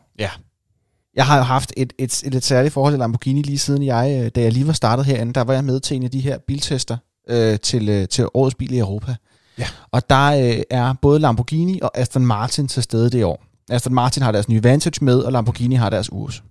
Jeg 1.16 1.25
har 1.25 1.38
jo 1.38 1.44
haft 1.44 1.74
et, 1.78 1.94
et, 1.98 2.24
et 2.25 2.34
lidt 2.34 2.44
særligt 2.44 2.74
forhold 2.74 2.94
til 2.94 3.00
Lamborghini 3.00 3.42
lige 3.42 3.60
siden 3.60 3.84
jeg, 3.84 4.22
øh, 4.24 4.32
da 4.36 4.42
jeg 4.42 4.52
lige 4.52 4.68
var 4.68 4.74
startet 4.74 5.06
herinde, 5.06 5.34
der 5.34 5.42
var 5.42 5.54
jeg 5.54 5.63
med 5.63 5.80
til 5.80 5.96
en 5.96 6.04
af 6.04 6.12
de 6.12 6.20
her 6.20 6.38
biltester 6.38 6.98
øh, 7.30 7.60
til, 7.60 7.89
øh, 7.89 8.08
til 8.08 8.27
årets 8.34 8.56
bil 8.56 8.74
i 8.74 8.77
Europa. 8.77 9.15
Ja. 9.58 9.68
Og 9.92 10.10
der 10.10 10.56
øh, 10.58 10.63
er 10.70 10.94
både 11.01 11.20
Lamborghini 11.20 11.80
og 11.82 11.98
Aston 11.98 12.25
Martin 12.25 12.68
til 12.68 12.84
stede 12.84 13.10
det 13.10 13.24
år. 13.25 13.44
Aston 13.70 13.94
Martin 13.94 14.24
har 14.24 14.32
deres 14.32 14.50
nye 14.50 14.63
Vantage 14.63 15.06
med, 15.06 15.20
og 15.20 15.32
Lamborghini 15.32 15.75
har 15.75 15.89
deres 15.89 16.12
Urus. 16.12 16.44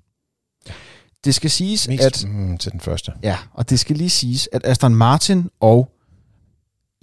Det 1.25 1.35
skal 1.35 1.51
siges, 1.51 1.89
Mest 1.89 2.05
at... 2.05 2.25
mm, 2.29 2.59
til 2.59 2.73
den 2.73 2.81
første. 2.81 3.13
Ja, 3.23 3.39
og 3.53 3.71
det 3.71 3.81
skal 3.81 3.97
lige 3.97 4.11
siges, 4.11 4.49
at 4.53 4.67
Aston 4.67 4.95
Martin 4.95 5.51
og 5.61 5.89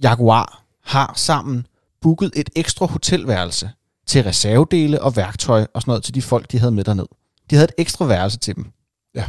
Jaguar 0.02 0.64
har 0.84 1.12
sammen 1.16 1.66
booket 2.00 2.32
et 2.36 2.50
ekstra 2.56 2.86
hotelværelse 2.86 3.70
til 4.06 4.22
reservedele 4.22 5.02
og 5.02 5.16
værktøj 5.16 5.66
og 5.74 5.82
sådan 5.82 5.90
noget 5.90 6.04
til 6.04 6.14
de 6.14 6.22
folk, 6.22 6.52
de 6.52 6.58
havde 6.58 6.72
med 6.72 6.84
derned. 6.84 7.06
De 7.50 7.54
havde 7.54 7.64
et 7.64 7.74
ekstra 7.78 8.04
værelse 8.04 8.38
til 8.38 8.56
dem. 8.56 8.66
Ja. 9.14 9.24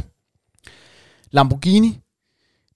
Lamborghini, 1.30 1.98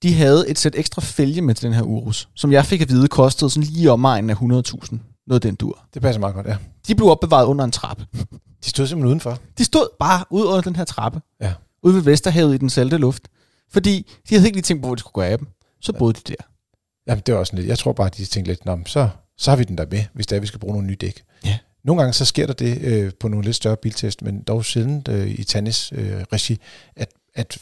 de 0.02 0.14
havde 0.14 0.48
et 0.48 0.58
sæt 0.58 0.74
ekstra 0.76 1.02
fælge 1.02 1.42
med 1.42 1.54
til 1.54 1.66
den 1.66 1.74
her 1.74 1.82
Urus, 1.82 2.28
som 2.34 2.52
jeg 2.52 2.66
fik 2.66 2.80
at 2.80 2.88
vide 2.88 3.08
kostede 3.08 3.50
sådan 3.50 3.68
lige 3.68 3.92
omegnen 3.92 4.30
af 4.30 4.34
100.000. 4.34 4.96
Noget 5.26 5.42
den 5.42 5.54
dur. 5.54 5.78
Det 5.94 6.02
passer 6.02 6.20
meget 6.20 6.34
godt, 6.34 6.46
ja. 6.46 6.56
De 6.88 6.94
blev 6.94 7.08
opbevaret 7.08 7.46
under 7.46 7.64
en 7.64 7.72
trappe. 7.72 8.06
De 8.64 8.70
stod 8.70 8.86
simpelthen 8.86 9.06
udenfor. 9.06 9.38
De 9.58 9.64
stod 9.64 9.88
bare 9.98 10.24
ud 10.30 10.44
under 10.44 10.60
den 10.60 10.76
her 10.76 10.84
trappe. 10.84 11.20
Ja. 11.40 11.52
Ude 11.82 11.94
ved 11.94 12.02
Vesterhavet 12.02 12.54
i 12.54 12.58
den 12.58 12.70
salte 12.70 12.96
luft. 12.96 13.22
Fordi 13.72 14.06
de 14.28 14.34
havde 14.34 14.46
ikke 14.46 14.56
lige 14.56 14.62
tænkt 14.62 14.82
på, 14.82 14.88
hvor 14.88 14.94
de 14.94 15.00
skulle 15.00 15.12
gå 15.12 15.20
af 15.20 15.38
dem. 15.38 15.48
Så 15.80 15.92
boede 15.92 16.12
de 16.12 16.20
der. 16.32 16.44
Jamen, 17.06 17.22
det 17.26 17.34
var 17.34 17.40
også 17.40 17.56
lidt. 17.56 17.66
Jeg 17.66 17.78
tror 17.78 17.92
bare, 17.92 18.08
de 18.08 18.24
tænkte 18.24 18.52
lidt, 18.52 18.66
Nå, 18.66 18.78
så, 18.86 19.08
så 19.38 19.50
har 19.50 19.56
vi 19.56 19.64
den 19.64 19.78
der 19.78 19.86
med, 19.90 20.04
hvis 20.12 20.26
det 20.26 20.36
er, 20.36 20.40
vi 20.40 20.46
skal 20.46 20.60
bruge 20.60 20.74
nogle 20.74 20.86
nye 20.86 20.96
dæk. 21.00 21.22
Ja. 21.44 21.58
Nogle 21.84 22.02
gange 22.02 22.12
så 22.12 22.24
sker 22.24 22.46
der 22.46 22.52
det 22.52 22.80
øh, 22.82 23.12
på 23.20 23.28
nogle 23.28 23.44
lidt 23.44 23.56
større 23.56 23.76
biltest, 23.76 24.22
men 24.22 24.42
dog 24.42 24.64
sjældent 24.64 25.08
øh, 25.08 25.28
i 25.28 25.44
Tannis 25.44 25.92
øh, 25.92 26.22
regi, 26.32 26.58
at, 26.96 27.08
at 27.34 27.58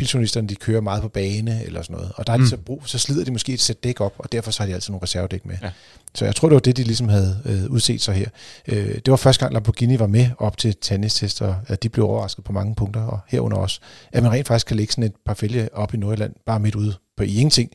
biljournalisterne 0.00 0.48
de 0.48 0.54
kører 0.54 0.80
meget 0.80 1.02
på 1.02 1.08
bane 1.08 1.64
eller 1.64 1.82
sådan 1.82 1.96
noget. 1.96 2.12
Og 2.16 2.26
der 2.26 2.32
er 2.32 2.36
de 2.36 2.42
Mm. 2.42 2.48
så 2.48 2.56
brug, 2.56 2.82
så 2.86 2.98
slider 2.98 3.24
de 3.24 3.30
måske 3.30 3.52
et 3.52 3.60
sæt 3.60 3.84
dæk 3.84 4.00
op, 4.00 4.14
og 4.18 4.32
derfor 4.32 4.50
så 4.50 4.62
har 4.62 4.66
de 4.68 4.74
altid 4.74 4.90
nogle 4.92 5.02
reservedæk 5.02 5.46
med. 5.46 5.56
Ja. 5.62 5.70
Så 6.14 6.24
jeg 6.24 6.36
tror, 6.36 6.48
det 6.48 6.54
var 6.54 6.60
det, 6.60 6.76
de 6.76 6.82
ligesom 6.84 7.08
havde 7.08 7.40
øh, 7.44 7.70
udset 7.70 8.00
sig 8.02 8.14
her. 8.14 8.26
Øh, 8.68 8.94
det 8.94 9.10
var 9.10 9.16
første 9.16 9.40
gang, 9.44 9.52
Lamborghini 9.52 9.98
var 9.98 10.06
med 10.06 10.30
op 10.38 10.56
til 10.58 10.74
Tannis-test, 10.82 11.42
og 11.42 11.56
at 11.66 11.82
de 11.82 11.88
blev 11.88 12.04
overrasket 12.06 12.44
på 12.44 12.52
mange 12.52 12.74
punkter, 12.74 13.00
og 13.02 13.18
herunder 13.28 13.56
også, 13.56 13.80
at 14.12 14.22
man 14.22 14.32
rent 14.32 14.46
faktisk 14.46 14.66
kan 14.66 14.76
lægge 14.76 14.92
sådan 14.92 15.04
et 15.04 15.12
par 15.26 15.34
fælge 15.34 15.68
op 15.74 15.94
i 15.94 15.96
Nordjylland, 15.96 16.32
bare 16.46 16.60
midt 16.60 16.74
ude 16.74 16.94
på 17.16 17.22
ingenting, 17.22 17.70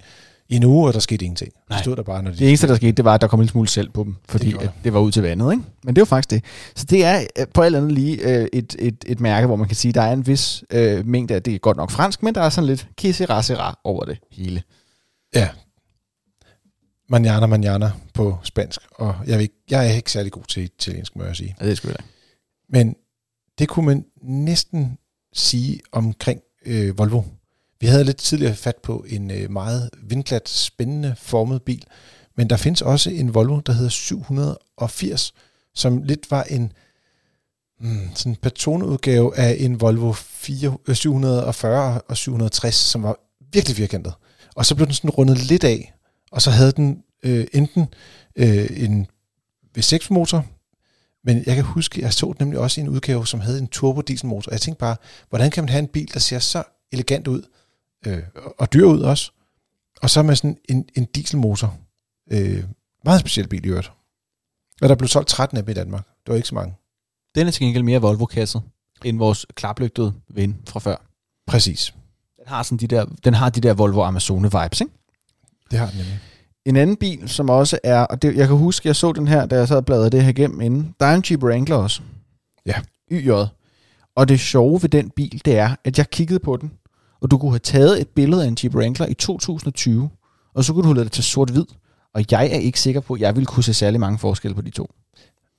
i 0.49 0.55
en 0.55 0.63
uge, 0.63 0.87
og 0.87 0.93
der 0.93 0.99
skete 0.99 1.25
ingenting. 1.25 1.53
Nej. 1.69 1.77
De 1.77 1.83
stod 1.83 1.95
der 1.95 2.03
bare, 2.03 2.23
når 2.23 2.31
de... 2.31 2.37
Det 2.37 2.47
eneste, 2.47 2.67
der 2.67 2.75
skete, 2.75 2.91
det 2.91 3.05
var, 3.05 3.13
at 3.13 3.21
der 3.21 3.27
kom 3.27 3.41
en 3.41 3.47
smule 3.47 3.67
selv 3.67 3.89
på 3.89 4.03
dem, 4.03 4.15
fordi 4.29 4.51
det, 4.51 4.61
at 4.61 4.69
det 4.83 4.93
var 4.93 4.99
ud 4.99 5.11
til 5.11 5.21
vandet. 5.21 5.51
Ikke? 5.51 5.63
Men 5.83 5.95
det 5.95 6.01
var 6.01 6.05
faktisk 6.05 6.29
det. 6.29 6.43
Så 6.75 6.85
det 6.85 7.05
er 7.05 7.25
øh, 7.39 7.47
på 7.53 7.61
alt 7.61 7.75
andet 7.75 7.91
lige 7.91 8.39
øh, 8.39 8.47
et, 8.53 8.75
et, 8.79 9.05
et 9.07 9.19
mærke, 9.19 9.47
hvor 9.47 9.55
man 9.55 9.67
kan 9.67 9.75
sige, 9.75 9.89
at 9.89 9.95
der 9.95 10.01
er 10.01 10.13
en 10.13 10.27
vis 10.27 10.63
øh, 10.69 11.05
mængde 11.07 11.35
af, 11.35 11.43
det 11.43 11.55
er 11.55 11.59
godt 11.59 11.77
nok 11.77 11.91
fransk, 11.91 12.23
men 12.23 12.35
der 12.35 12.41
er 12.41 12.49
sådan 12.49 12.67
lidt 12.67 12.87
kissera 12.97 13.79
over 13.83 14.05
det 14.05 14.17
hele. 14.31 14.63
Ja. 15.35 15.49
Manjana, 17.09 17.45
manjana 17.45 17.91
på 18.13 18.37
spansk, 18.43 18.81
og 18.91 19.15
jeg, 19.27 19.41
ikke, 19.41 19.55
jeg 19.69 19.87
er 19.87 19.93
ikke 19.93 20.11
særlig 20.11 20.31
god 20.31 20.43
til 20.43 20.63
italiensk, 20.63 21.15
må 21.15 21.23
jeg 21.23 21.35
sige. 21.35 21.55
Ja, 21.59 21.65
det 21.65 21.71
er 21.71 21.75
sgu 21.75 21.89
da. 21.89 21.95
Men 22.69 22.95
det 23.59 23.69
kunne 23.69 23.85
man 23.85 24.05
næsten 24.21 24.97
sige 25.33 25.79
omkring 25.91 26.41
øh, 26.65 26.97
Volvo. 26.97 27.21
Vi 27.85 27.89
havde 27.89 28.03
lidt 28.03 28.17
tidligere 28.17 28.55
fat 28.55 28.75
på 28.75 29.05
en 29.09 29.31
øh, 29.31 29.51
meget 29.51 29.89
vindglat, 30.03 30.49
spændende 30.49 31.15
formet 31.17 31.61
bil, 31.61 31.83
men 32.37 32.49
der 32.49 32.57
findes 32.57 32.81
også 32.81 33.09
en 33.09 33.33
Volvo, 33.33 33.59
der 33.59 33.73
hedder 33.73 33.89
780, 33.89 35.33
som 35.75 36.03
lidt 36.03 36.31
var 36.31 36.43
en 36.43 36.71
hmm, 37.79 38.09
sådan 38.15 38.35
patroneudgave 38.35 39.37
af 39.37 39.57
en 39.59 39.81
Volvo 39.81 40.11
4, 40.13 40.95
740 40.95 41.93
øh, 41.93 41.99
og 42.07 42.17
760, 42.17 42.75
som 42.75 43.03
var 43.03 43.15
virkelig 43.53 43.75
firkantet. 43.75 44.13
Og 44.55 44.65
så 44.65 44.75
blev 44.75 44.85
den 44.85 44.95
sådan 44.95 45.09
rundet 45.09 45.37
lidt 45.37 45.63
af, 45.63 45.93
og 46.31 46.41
så 46.41 46.51
havde 46.51 46.71
den 46.71 47.03
øh, 47.23 47.47
enten 47.53 47.85
øh, 48.35 48.83
en 48.83 49.07
V6-motor, 49.77 50.45
men 51.23 51.43
jeg 51.45 51.55
kan 51.55 51.63
huske, 51.63 52.01
jeg 52.01 52.13
så 52.13 52.33
nemlig 52.39 52.59
også 52.59 52.81
en 52.81 52.89
udgave, 52.89 53.27
som 53.27 53.39
havde 53.39 53.59
en 53.59 53.67
turbodieselmotor. 53.67 54.49
Og 54.49 54.53
jeg 54.53 54.61
tænkte 54.61 54.79
bare, 54.79 54.95
hvordan 55.29 55.51
kan 55.51 55.63
man 55.63 55.69
have 55.69 55.79
en 55.79 55.87
bil, 55.87 56.13
der 56.13 56.19
ser 56.19 56.39
så 56.39 56.63
elegant 56.91 57.27
ud, 57.27 57.41
øh, 58.07 58.23
og 58.57 58.73
dyr 58.73 58.85
ud 58.85 58.99
også, 58.99 59.31
og 60.01 60.09
så 60.09 60.23
med 60.23 60.35
sådan 60.35 60.57
en, 60.69 60.89
en 60.95 61.05
dieselmotor. 61.05 61.77
Øh, 62.31 62.63
meget 63.05 63.19
speciel 63.19 63.47
bil 63.47 63.65
i 63.65 63.69
øvrigt. 63.69 63.91
Og 64.81 64.89
der 64.89 64.95
blev 64.95 65.07
solgt 65.07 65.27
13 65.27 65.57
af 65.57 65.63
dem 65.63 65.71
i 65.71 65.73
Danmark. 65.73 66.05
Det 66.07 66.31
var 66.31 66.35
ikke 66.35 66.47
så 66.47 66.55
mange. 66.55 66.75
Den 67.35 67.47
er 67.47 67.51
til 67.51 67.65
gengæld 67.65 67.83
mere 67.83 68.01
Volvo-kasset, 68.01 68.61
end 69.03 69.17
vores 69.17 69.45
klaplygtede 69.55 70.13
ven 70.29 70.57
fra 70.67 70.79
før. 70.79 70.95
Præcis. 71.47 71.93
Den 72.37 72.47
har, 72.47 72.63
sådan 72.63 72.77
de 72.77 72.87
der, 72.87 73.05
den 73.23 73.33
har 73.33 73.49
de 73.49 73.61
der 73.61 73.73
Volvo 73.73 74.03
Amazone-vibes, 74.03 74.81
ikke? 74.81 74.93
Det 75.71 75.79
har 75.79 75.87
den 75.87 75.97
nemlig. 75.97 76.19
En 76.65 76.75
anden 76.75 76.95
bil, 76.95 77.29
som 77.29 77.49
også 77.49 77.79
er, 77.83 78.01
og 78.01 78.21
det, 78.21 78.35
jeg 78.35 78.47
kan 78.47 78.57
huske, 78.57 78.87
jeg 78.87 78.95
så 78.95 79.11
den 79.11 79.27
her, 79.27 79.45
da 79.45 79.55
jeg 79.55 79.67
sad 79.67 79.77
og 79.77 79.85
bladrede 79.85 80.09
det 80.09 80.23
her 80.23 80.29
igennem 80.29 80.61
inden. 80.61 80.95
Der 80.99 81.05
er 81.05 81.15
en 81.15 81.23
Jeep 81.29 81.43
Wrangler 81.43 81.75
også. 81.75 82.01
Ja. 82.65 82.81
YJ. 83.11 83.31
Og 84.15 84.27
det 84.27 84.39
sjove 84.39 84.81
ved 84.81 84.89
den 84.89 85.09
bil, 85.09 85.41
det 85.45 85.57
er, 85.57 85.75
at 85.83 85.97
jeg 85.97 86.09
kiggede 86.09 86.39
på 86.39 86.57
den, 86.57 86.71
og 87.21 87.31
du 87.31 87.37
kunne 87.37 87.51
have 87.51 87.59
taget 87.59 88.01
et 88.01 88.07
billede 88.07 88.43
af 88.43 88.47
en 88.47 88.57
Jeep 88.63 88.75
Wrangler 88.75 89.05
i 89.07 89.13
2020, 89.13 90.09
og 90.55 90.63
så 90.63 90.73
kunne 90.73 90.83
du 90.83 90.87
have 90.87 90.95
lavet 90.95 91.05
det 91.05 91.11
til 91.11 91.23
sort-hvid. 91.23 91.65
Og 92.13 92.25
jeg 92.31 92.41
er 92.45 92.57
ikke 92.59 92.79
sikker 92.79 93.01
på, 93.01 93.13
at 93.13 93.21
jeg 93.21 93.35
ville 93.35 93.45
kunne 93.45 93.63
se 93.63 93.73
særlig 93.73 93.99
mange 93.99 94.19
forskelle 94.19 94.55
på 94.55 94.61
de 94.61 94.69
to. 94.69 94.89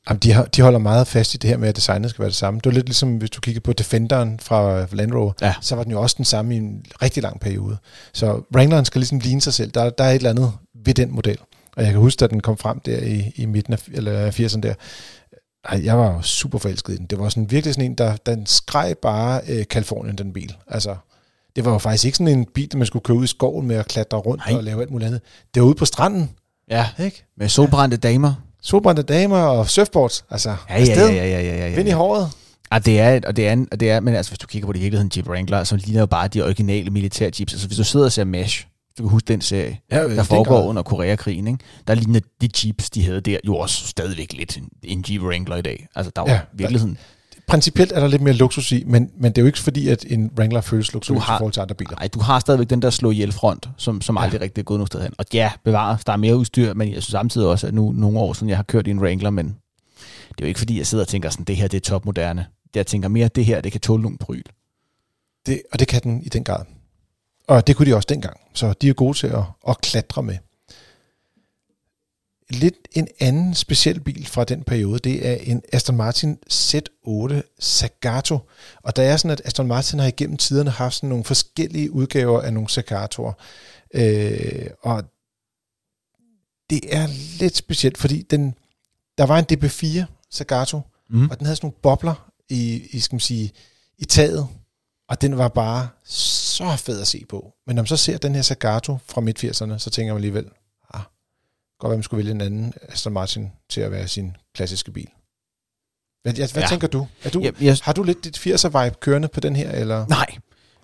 Jamen, 0.09 0.21
de, 0.21 0.47
de 0.57 0.63
holder 0.63 0.79
meget 0.79 1.07
fast 1.07 1.35
i 1.35 1.37
det 1.37 1.51
her 1.51 1.57
med, 1.57 1.69
at 1.69 1.77
designet 1.77 2.11
skal 2.11 2.23
være 2.23 2.29
det 2.29 2.37
samme. 2.37 2.61
Det 2.65 2.67
var 2.67 2.73
lidt 2.75 2.87
ligesom, 2.87 3.17
hvis 3.17 3.31
du 3.31 3.41
kigger 3.41 3.61
på 3.61 3.73
Defenderen 3.73 4.41
fra 4.41 4.87
Land 4.93 5.13
Rover, 5.15 5.33
Ja. 5.43 5.55
så 5.61 5.77
var 5.77 5.83
den 5.83 5.93
jo 5.93 6.01
også 6.03 6.15
den 6.17 6.25
samme 6.25 6.55
i 6.55 6.59
en 6.59 6.85
rigtig 7.03 7.23
lang 7.23 7.41
periode. 7.41 7.77
Så 8.13 8.41
Wrangleren 8.55 8.85
skal 8.85 8.99
ligesom 9.01 9.19
ligne 9.19 9.41
sig 9.41 9.55
selv. 9.55 9.71
Der, 9.71 9.91
der 9.91 10.05
er 10.05 10.11
et 10.11 10.15
eller 10.15 10.31
andet 10.31 10.53
ved 10.85 10.95
den 10.95 11.15
model. 11.15 11.39
Og 11.77 11.83
jeg 11.83 11.93
kan 11.93 12.01
huske, 12.01 12.21
da 12.21 12.27
den 12.27 12.41
kom 12.41 12.57
frem 12.57 12.81
der 12.81 12.99
i, 12.99 13.33
i 13.37 13.47
midten 13.47 13.73
af 13.73 13.79
eller 13.93 14.31
80'erne 14.31 14.61
der, 14.61 14.75
ej, 15.65 15.81
jeg 15.85 15.99
var 15.99 16.13
jo 16.15 16.23
super 16.23 16.59
forelsket 16.59 16.95
i 16.95 16.97
den. 16.97 17.07
Det 17.07 17.19
var 17.19 17.29
sådan 17.29 17.51
virkelig 17.51 17.75
sådan 17.75 17.91
en, 17.91 17.95
der 17.95 18.17
den 18.17 18.47
skreg 18.47 18.95
bare 19.03 19.41
øh, 19.49 19.65
Kalifornien, 19.71 20.19
den 20.19 20.33
bil. 20.33 20.57
Altså, 20.69 20.97
det 21.57 21.65
var 21.65 21.73
jo 21.73 21.79
faktisk 21.79 22.05
ikke 22.05 22.19
sådan 22.19 22.39
en 22.39 22.47
bil, 22.55 22.73
der 22.73 22.79
man 22.79 22.87
skulle 22.87 23.03
køre 23.03 23.17
ud 23.17 23.25
i 23.25 23.27
skoven 23.27 23.67
med 23.67 23.77
at 23.77 23.89
klatre 23.89 24.19
rundt 24.19 24.43
Nej. 24.47 24.57
og 24.59 24.65
lave 24.65 24.81
alt 24.81 24.91
muligt 24.91 25.07
andet. 25.07 25.21
Det 25.55 25.63
var 25.63 25.69
ude 25.69 25.75
på 25.75 25.85
stranden, 25.85 26.31
Ja, 26.71 26.87
ikke? 26.99 27.25
med 27.39 27.49
solbrændte 27.49 27.97
damer. 27.97 28.35
Solbrændte 28.63 29.03
damer 29.03 29.39
og 29.39 29.69
surfboards. 29.71 30.25
Altså, 30.31 30.49
Ja, 30.51 30.75
ja, 30.75 30.81
afsted. 30.81 31.09
ja, 31.09 31.15
ja, 31.15 31.41
ja, 31.41 31.57
ja, 31.57 31.69
ja. 31.69 31.77
Vind 31.77 31.89
i 31.89 31.93
håret. 31.93 32.29
Ja, 32.73 32.79
det 32.79 33.01
er, 33.01 33.21
og 33.27 33.37
det 33.37 33.49
er, 33.49 33.65
og 33.73 33.81
det 33.81 33.91
er, 33.91 34.01
men 34.01 34.15
altså, 34.15 34.31
hvis 34.31 34.39
du 34.39 34.47
kigger 34.47 34.67
på 34.67 34.73
det 34.73 34.79
i 34.79 34.83
virkeligheden, 34.83 35.13
Jeep 35.17 35.29
Wrangler, 35.29 35.65
så 35.65 35.77
ligner 35.77 36.01
jo 36.01 36.07
bare 36.07 36.29
de 36.29 36.43
originale 36.45 36.91
militære 36.91 37.31
jeeps. 37.39 37.53
Altså, 37.53 37.67
hvis 37.67 37.77
du 37.79 37.85
sidder 37.85 38.07
og 38.07 38.13
ser 38.13 38.25
MASH, 38.25 38.65
du 38.99 39.03
kan 39.03 39.11
huske 39.11 39.27
den 39.29 39.41
serie, 39.41 39.79
Ja, 39.91 40.09
der 40.17 40.23
foregår 40.23 40.63
under 40.63 40.83
Koreakrigen, 40.83 41.47
ikke? 41.47 41.59
der 41.87 41.95
ligner 41.95 42.21
de 42.41 42.49
jeeps, 42.65 42.91
de 42.91 43.05
havde 43.05 43.21
der, 43.21 43.39
jo 43.47 43.57
også 43.57 43.87
stadigvæk 43.87 44.33
lidt 44.33 44.59
en, 44.83 45.05
Jeep 45.11 45.23
Wrangler 45.23 45.57
i 45.57 45.63
dag. 45.63 45.87
Altså, 45.97 46.13
der 46.17 46.23
var 46.23 46.29
Ja, 46.29 46.35
ja, 46.35 46.41
virkeligheden... 46.55 46.99
Principielt 47.47 47.93
er 47.93 48.01
der 48.01 48.07
lidt 48.09 48.23
mere 48.23 48.35
luksus 48.35 48.73
i, 48.73 48.85
men, 48.87 49.11
men 49.19 49.33
det 49.33 49.39
er 49.39 49.43
jo 49.43 49.47
ikke 49.47 49.59
fordi, 49.59 49.89
at 49.89 50.05
en 50.09 50.31
Wrangler 50.39 50.61
føles 50.61 50.93
luksus 50.93 51.19
har- 51.23 51.37
i 51.37 51.39
forhold 51.39 51.53
til 51.53 51.61
andre 51.61 51.75
biler. 51.75 51.97
Nej, 51.99 52.09
du 52.09 52.21
har 52.21 52.39
stadigvæk 52.41 52.71
den 52.71 52.83
der 52.83 52.91
slå 52.91 53.11
ihjel 53.11 53.33
front, 53.33 53.69
som, 53.77 54.01
som 54.01 54.17
Ja. 54.17 54.23
aldrig 54.23 54.41
rigtig 54.41 54.61
er 54.63 54.65
gået 54.65 54.79
noget 54.79 54.89
sted 54.89 55.03
hen. 55.03 55.15
Og 55.19 55.25
ja, 55.35 55.53
bevares, 55.65 56.05
der 56.05 56.13
er 56.13 56.17
mere 56.17 56.37
udstyr, 56.37 56.75
men 56.75 56.89
jeg 56.89 57.03
synes 57.03 57.07
samtidig 57.11 57.47
også, 57.49 57.67
at 57.67 57.75
nu 57.75 57.93
nogle 57.93 58.19
år 58.19 58.33
siden, 58.33 58.49
jeg 58.49 58.59
har 58.59 58.63
kørt 58.63 58.87
i 58.87 58.91
en 58.91 59.01
Wrangler, 59.01 59.31
men 59.31 59.47
det 59.47 59.55
er 60.39 60.43
jo 60.43 60.47
ikke 60.47 60.59
fordi, 60.61 60.79
jeg 60.79 60.87
sidder 60.87 61.05
og 61.05 61.09
tænker 61.09 61.31
sådan, 61.31 61.45
det 61.45 61.57
her 61.57 61.69
det 61.69 61.77
er 61.77 61.81
topmoderne. 61.81 62.47
Jeg 62.75 62.87
tænker 62.87 63.09
mere, 63.09 63.25
at 63.25 63.37
det 63.37 63.45
her, 63.45 63.61
det 63.61 63.73
kan 63.73 63.81
tåle 63.81 64.03
nogle 64.03 64.19
pryl. 64.19 64.43
Det, 65.47 65.63
og 65.73 65.79
det 65.79 65.89
kan 65.89 66.01
den 66.03 66.23
i 66.23 66.29
den 66.29 66.45
grad. 66.45 66.65
Og 67.49 67.67
det 67.67 67.77
kunne 67.77 67.91
de 67.91 67.97
også 67.97 68.07
dengang. 68.09 68.37
Så 68.55 68.73
de 68.83 68.89
er 68.89 68.93
gode 68.93 69.19
til 69.19 69.27
at, 69.27 69.43
at 69.69 69.81
klatre 69.81 70.23
med. 70.23 70.37
Lidt 72.51 72.75
en 72.93 73.09
anden 73.21 73.55
speciel 73.55 74.01
bil 74.01 74.27
fra 74.27 74.45
den 74.45 74.63
periode, 74.65 74.99
det 74.99 75.27
er 75.29 75.35
en 75.35 75.63
Aston 75.73 75.97
Martin 75.97 76.39
Z8 76.53 77.41
Zagato. 77.63 78.39
Og 78.83 78.97
der 78.97 79.03
er 79.03 79.17
sådan, 79.17 79.31
at 79.31 79.43
Aston 79.45 79.67
Martin 79.67 79.99
har 79.99 80.07
igennem 80.07 80.37
tiderne 80.37 80.71
haft 80.71 80.95
sådan 80.95 81.09
nogle 81.09 81.25
forskellige 81.25 81.91
udgaver 81.93 82.41
af 82.41 82.53
nogle 82.53 82.69
Zagatoer. 82.69 83.33
Øh, 83.95 84.67
og 84.83 85.05
det 86.71 86.81
er 86.97 87.07
lidt 87.39 87.57
specielt, 87.57 87.99
fordi 87.99 88.23
den, 88.23 88.55
der 89.19 89.27
var 89.27 89.39
en 89.39 89.47
DB4 89.53 90.05
Zagato, 90.35 90.81
Mm. 91.11 91.29
og 91.31 91.39
den 91.39 91.47
havde 91.47 91.57
sådan 91.57 91.67
nogle 91.67 91.81
bobler 91.83 92.31
i, 92.49 92.89
i, 92.91 93.01
skal 93.01 93.15
man 93.15 93.21
sige, 93.21 93.53
i 93.99 94.05
taget, 94.05 94.49
og 95.09 95.21
den 95.21 95.39
var 95.39 95.49
bare 95.49 95.89
så 96.05 96.77
fed 96.77 97.01
at 97.01 97.07
se 97.07 97.25
på. 97.29 97.53
Men 97.67 97.77
når 97.77 97.83
man 97.83 97.87
så 97.87 97.97
ser 97.97 98.19
den 98.19 98.35
her 98.35 98.43
Zagato 98.43 98.99
fra 99.07 99.21
midt-80'erne, 99.21 99.79
så 99.79 99.91
tænker 99.91 100.13
man 100.13 100.19
alligevel, 100.19 100.47
godt 101.79 101.91
være, 101.91 101.97
man 101.97 102.03
skulle 102.03 102.19
vælge 102.19 102.31
en 102.31 102.41
anden 102.41 102.73
Aston 102.89 103.13
Martin 103.13 103.53
til 103.71 103.81
at 103.81 103.91
være 103.91 104.09
sin 104.09 104.37
klassiske 104.55 104.91
bil. 104.91 105.09
Hvad, 106.23 106.33
hvad 106.53 106.63
ja. 106.63 106.69
Tænker 106.69 106.89
du? 106.89 107.07
Er 107.25 107.31
du 107.31 107.41
Jeg, 107.41 107.63
jeg, 107.63 107.79
Har 107.83 107.93
du 107.93 108.03
lidt 108.03 108.25
dit 108.25 108.39
80'er-vibe 108.39 109.01
kørende 109.01 109.29
på 109.29 109.41
den 109.41 109.57
her, 109.57 109.71
eller? 109.71 110.07
Nej, 110.07 110.27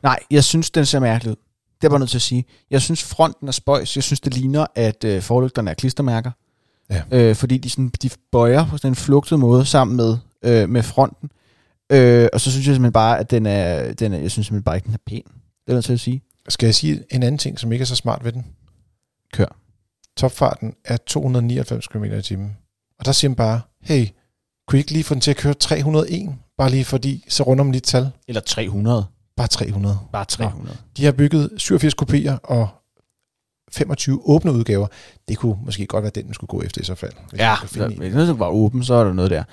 nej, 0.03 0.19
jeg 0.31 0.45
synes, 0.45 0.71
den 0.71 0.87
ser 0.87 1.01
mærkelig 1.01 1.31
ud. 1.31 1.37
Det 1.81 1.87
er 1.87 1.91
bare 1.91 1.99
nødt 1.99 2.11
til 2.11 2.19
at 2.19 2.23
sige. 2.23 2.45
Jeg 2.71 2.83
synes, 2.83 3.03
fronten 3.03 3.49
er 3.49 3.53
spøjs. 3.53 3.97
Jeg 3.97 4.05
synes, 4.05 4.21
det 4.21 4.35
ligner, 4.35 4.67
at 4.75 5.05
øh, 5.05 5.23
forlygterne 5.23 5.71
er 5.71 5.75
klistermærker. 5.75 6.31
Ja. 6.91 7.03
Øh, 7.13 7.37
fordi 7.37 7.59
de, 7.59 7.71
sådan, 7.71 7.91
de 8.03 8.11
bøjer 8.33 8.67
på 8.67 8.77
sådan 8.77 8.91
en 8.91 8.97
flugtet 8.97 9.39
måde 9.39 9.65
sammen 9.65 9.97
med, 9.97 10.17
øh, 10.43 10.69
med 10.69 10.83
fronten. 10.83 11.31
Øh, 11.93 12.29
og 12.33 12.41
så 12.41 12.51
synes 12.51 12.67
jeg 12.67 12.75
simpelthen 12.75 12.93
bare, 12.93 13.19
at 13.19 13.31
den 13.31 13.47
er, 13.47 13.93
den 13.93 14.13
er, 14.13 14.19
jeg 14.19 14.31
synes 14.31 14.47
simpelthen 14.47 14.65
bare 14.65 14.77
ikke, 14.77 14.87
den 14.87 14.95
er 14.95 14.99
pæn. 15.07 15.23
Det 15.67 15.69
er 15.69 15.73
nødt 15.73 15.85
til 15.85 15.93
at 15.93 16.01
sige. 16.01 16.23
Skal 16.49 16.67
jeg 16.67 16.75
sige 16.75 17.05
en 17.11 17.23
anden 17.23 17.39
ting, 17.39 17.59
som 17.59 17.73
ikke 17.73 17.83
er 17.83 17.87
så 17.87 17.97
smart 17.97 18.25
ved 18.25 18.33
den? 18.33 18.47
Topfarten 20.17 20.75
er 20.85 20.97
299 20.97 21.89
km 21.89 22.05
i 22.05 22.23
timen. 22.23 22.57
Og 22.99 23.05
der 23.05 23.13
siger 23.13 23.29
man 23.29 23.37
bare, 23.37 23.61
hey, 23.81 24.07
kunne 24.69 24.79
I 24.79 24.81
ikke 24.81 24.93
lige 24.93 25.05
få 25.05 25.15
den 25.15 25.21
til 25.21 25.31
at 25.31 25.37
køre 25.37 25.55
301? 25.55 26.35
Bare 26.59 26.71
lige 26.71 26.85
fordi, 26.85 27.25
så 27.29 27.43
runder 27.43 27.65
man 27.65 27.73
lige 27.73 27.79
et 27.79 27.85
tal. 27.85 28.11
Eller 28.29 28.41
300. 28.41 29.07
Bare 29.37 29.49
300. 29.49 29.99
Bare 30.13 30.25
300. 30.25 30.77
De 30.97 31.05
har 31.05 31.13
bygget 31.13 31.51
87 31.57 31.95
kopier 31.95 32.37
og 32.37 32.69
25 33.73 34.21
åbne 34.25 34.53
udgaver. 34.53 34.87
Det 35.29 35.39
kunne 35.39 35.57
måske 35.65 35.87
godt 35.87 36.03
være 36.03 36.13
den, 36.15 36.25
man 36.25 36.35
skulle 36.35 36.49
gå 36.49 36.63
efter 36.63 36.81
i 36.81 36.85
så 36.85 36.95
fald. 36.95 37.13
hvis 37.31 37.41
Ja, 37.41 37.57
hvis 37.61 38.13
det 38.13 38.39
var 38.39 38.49
åben, 38.49 38.85
så 38.85 38.95
er 38.95 39.05
der 39.05 39.13
noget 39.13 39.31
der. 39.31 39.45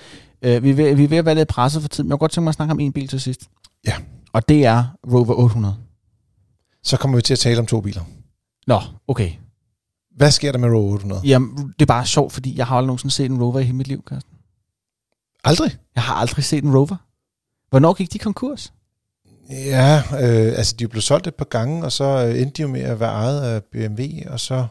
Uh, 0.57 0.63
vi, 0.63 0.77
ved, 0.77 0.95
vi 0.95 1.03
er 1.03 1.07
ved 1.07 1.17
at 1.17 1.25
være 1.25 1.35
lidt 1.35 1.47
presset 1.47 1.81
for 1.81 1.89
tid, 1.89 2.03
men 2.03 2.09
jeg 2.09 2.13
kunne 2.13 2.19
godt 2.19 2.31
tænke 2.31 2.43
mig 2.43 2.49
at 2.49 2.55
snakke 2.55 2.71
om 2.71 2.79
en 2.79 2.93
bil 2.93 3.07
til 3.07 3.21
sidst. 3.21 3.41
Ja. 3.87 3.93
Og 4.33 4.49
det 4.49 4.65
er 4.65 4.83
Rover 5.11 5.33
800. 5.33 5.75
Så 6.83 6.97
kommer 6.97 7.17
vi 7.17 7.21
til 7.21 7.33
at 7.33 7.39
tale 7.39 7.59
om 7.59 7.65
to 7.65 7.81
biler. 7.81 8.01
Nå, 8.67 8.81
okay. 9.07 9.31
Hvad 10.19 10.31
sker 10.31 10.51
der 10.51 10.59
med 10.59 10.69
Rover 10.69 10.91
800? 10.93 11.21
Jamen, 11.25 11.57
det 11.57 11.81
er 11.81 11.85
bare 11.85 12.05
sjovt, 12.05 12.33
fordi 12.33 12.57
jeg 12.57 12.67
har 12.67 12.75
aldrig 12.75 12.87
nogensinde 12.87 13.13
set 13.13 13.31
en 13.31 13.43
Rover 13.43 13.59
i 13.59 13.63
hele 13.63 13.75
mit 13.77 13.87
liv, 13.87 14.03
Carsten. 14.09 14.33
Aldrig? 15.43 15.77
Jeg 15.95 16.03
har 16.03 16.13
aldrig 16.15 16.45
set 16.45 16.63
en 16.63 16.75
Rover. 16.75 16.95
Hvornår 17.69 17.93
gik 17.93 18.13
de 18.13 18.19
konkurs? 18.19 18.73
Ja, 19.49 19.97
øh, 20.11 20.57
altså 20.57 20.75
de 20.79 20.87
blev 20.87 21.01
solgt 21.01 21.27
et 21.27 21.35
par 21.35 21.45
gange, 21.45 21.85
og 21.85 21.91
så 21.91 22.03
øh, 22.03 22.41
endte 22.41 22.57
de 22.57 22.61
jo 22.61 22.67
med 22.67 22.81
at 22.81 22.99
være 22.99 23.11
ejet 23.11 23.41
af 23.41 23.63
BMW, 23.63 24.03
og 24.27 24.39
så 24.39 24.67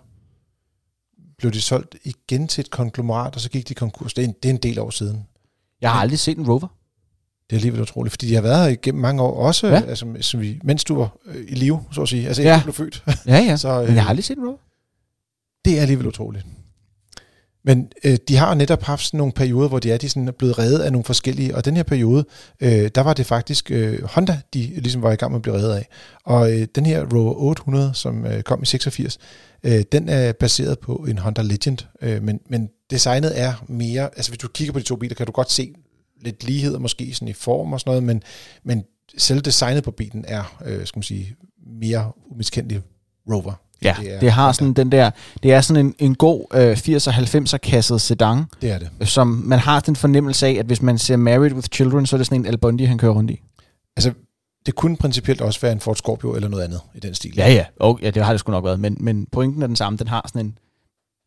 blev 1.38 1.52
de 1.52 1.61
solgt 1.61 1.96
igen 2.04 2.48
til 2.48 2.61
et 2.62 2.70
konglomerat, 2.70 3.34
og 3.34 3.40
så 3.40 3.50
gik 3.50 3.68
de 3.68 3.74
konkurs. 3.74 4.14
Det 4.14 4.24
er 4.24 4.28
en, 4.28 4.34
det 4.42 4.48
er 4.48 4.52
en 4.54 4.61
del 4.62 4.78
år 4.78 4.90
siden. 4.90 5.26
Jeg 5.80 5.90
har 5.92 6.00
aldrig 6.00 6.18
set 6.18 6.38
en 6.38 6.46
Rover. 6.48 6.68
Det 7.50 7.56
er 7.56 7.58
alligevel 7.58 7.80
utroligt, 7.80 8.12
fordi 8.12 8.28
de 8.28 8.34
har 8.34 8.42
været 8.42 8.62
her 8.62 8.68
igennem 8.68 9.02
mange 9.02 9.22
år, 9.22 9.46
også 9.46 9.66
Ja. 9.66 9.80
altså, 9.80 10.14
som 10.20 10.40
vi, 10.40 10.61
mens 10.64 10.84
du 10.84 10.94
var 10.94 11.16
øh, 11.26 11.44
i 11.48 11.54
live, 11.54 11.84
så 11.92 12.02
at 12.02 12.08
sige. 12.08 12.26
Altså 12.26 12.42
Ja. 12.42 12.48
ja. 12.48 12.56
du 12.58 12.62
blev 12.62 12.74
født. 12.74 13.04
Ja, 13.26 13.37
ja. 13.38 13.56
så, 13.66 13.82
Men 13.87 13.94
jeg 13.94 14.02
har 14.02 14.08
aldrig 14.11 14.24
set 14.24 14.38
en 14.38 14.44
Rover. 14.44 14.58
Det 15.64 15.79
er 15.79 15.81
alligevel 15.81 16.07
utroligt. 16.07 16.47
Men 17.64 17.92
øh, 18.05 18.18
de 18.29 18.37
har 18.37 18.55
netop 18.55 18.83
haft 18.83 19.05
sådan 19.05 19.18
nogle 19.18 19.33
perioder, 19.33 19.68
hvor 19.68 19.79
de 19.79 19.92
er, 19.92 19.97
de 19.97 20.09
sådan 20.09 20.29
er 20.29 20.33
blevet 20.33 20.59
reddet 20.59 20.79
af 20.79 20.92
nogle 20.92 21.05
forskellige, 21.05 21.57
og 21.57 21.64
den 21.64 21.77
her 21.77 21.83
periode, 21.83 22.25
øh, 22.61 22.90
der 22.94 23.01
var 23.01 23.14
det 23.14 23.27
faktisk 23.27 23.71
øh, 23.71 24.03
Honda, 24.03 24.40
de 24.55 24.61
ligesom 24.61 25.03
var 25.03 25.12
i 25.12 25.16
gang 25.16 25.33
med 25.33 25.38
at 25.38 25.42
blive 25.42 25.55
reddet 25.55 25.75
af. 25.75 25.88
Og 26.25 26.53
øh, 26.53 26.66
den 26.75 26.87
her 26.87 27.07
Rover 27.14 27.35
800, 27.35 27.90
som 27.94 28.27
øh, 28.27 28.42
kom 28.42 28.62
i 28.62 28.66
86, 28.66 29.18
øh, 29.62 29.83
den 29.92 30.09
er 30.09 30.33
baseret 30.33 30.79
på 30.79 30.94
en 30.94 31.18
Honda 31.18 31.42
Legend, 31.42 31.79
øh, 32.03 32.23
men, 32.23 32.40
men 32.49 32.68
designet 32.90 33.40
er 33.40 33.64
mere, 33.68 34.03
altså 34.03 34.31
hvis 34.31 34.38
du 34.38 34.49
kigger 34.49 34.73
på 34.73 34.79
de 34.79 34.85
to 34.85 34.97
biler, 34.97 35.14
kan 35.14 35.27
du 35.27 35.33
godt 35.33 35.51
se 35.51 35.75
lidt 36.21 36.44
ligheder 36.44 36.79
måske 36.79 37.14
sådan 37.14 37.29
i 37.29 37.33
form 37.33 37.73
og 37.73 37.81
sådan 37.81 37.90
noget, 37.90 38.03
men, 38.03 38.23
men 38.64 38.85
selve 39.18 39.40
designet 39.40 39.85
på 39.85 39.90
bilen 39.90 40.25
er, 40.29 40.62
øh, 40.64 40.87
skal 40.87 40.99
man 40.99 41.03
sige, 41.03 41.37
mere 41.81 42.12
umiskendelig 42.31 42.83
Rover. 43.31 43.67
Ja, 43.83 43.97
Det 44.01 44.14
er 44.14 44.21
det 44.21 44.33
har 44.33 44.53
sådan 44.53 44.73
den 44.73 44.93
der, 44.93 45.11
det 45.43 45.53
er 45.53 45.61
sådan 45.61 45.87
en, 45.87 45.95
en 45.99 46.14
god 46.14 46.45
øh, 46.55 46.73
80'er 46.73 47.12
90'er 47.12 47.57
kasset 47.57 48.01
sedan, 48.01 48.45
Det 48.62 48.71
er 48.71 48.79
det. 48.79 49.09
som 49.09 49.27
man 49.27 49.59
har 49.59 49.81
den 49.81 49.97
fornemmelse 49.97 50.47
af, 50.47 50.53
at 50.53 50.67
hvis 50.67 50.83
man 50.83 50.99
ser 50.99 51.17
Married 51.17 51.53
with 51.53 51.69
Children, 51.69 52.07
så 52.07 52.17
er 52.17 52.19
det 52.19 52.27
sådan 52.27 52.41
en 52.41 52.47
Al 52.47 52.59
Bundy, 52.59 52.87
han 52.87 52.99
kører 52.99 53.12
rundt 53.12 53.31
i. 53.31 53.41
Altså, 53.97 54.12
det 54.67 54.75
kunne 54.75 54.97
principielt 54.97 55.41
også 55.41 55.61
være 55.61 55.73
en 55.73 55.81
Ford 55.81 55.97
Scorpio 55.97 56.35
eller 56.35 56.49
noget 56.49 56.64
andet 56.64 56.81
i 56.95 57.01
den 57.01 57.14
stil. 57.14 57.33
Ja, 57.37 57.53
ja. 57.53 57.64
Og, 57.81 57.99
ja, 58.03 58.11
det 58.11 58.25
har 58.25 58.33
det 58.33 58.41
sgu 58.41 58.53
nok 58.53 58.64
været. 58.64 58.81
Men, 58.81 58.97
men 59.01 59.27
pointen 59.33 59.62
er 59.62 59.67
den 59.67 59.77
samme. 59.77 59.97
Den 59.99 60.09
har 60.09 60.25
sådan 60.29 60.47
en 60.47 60.59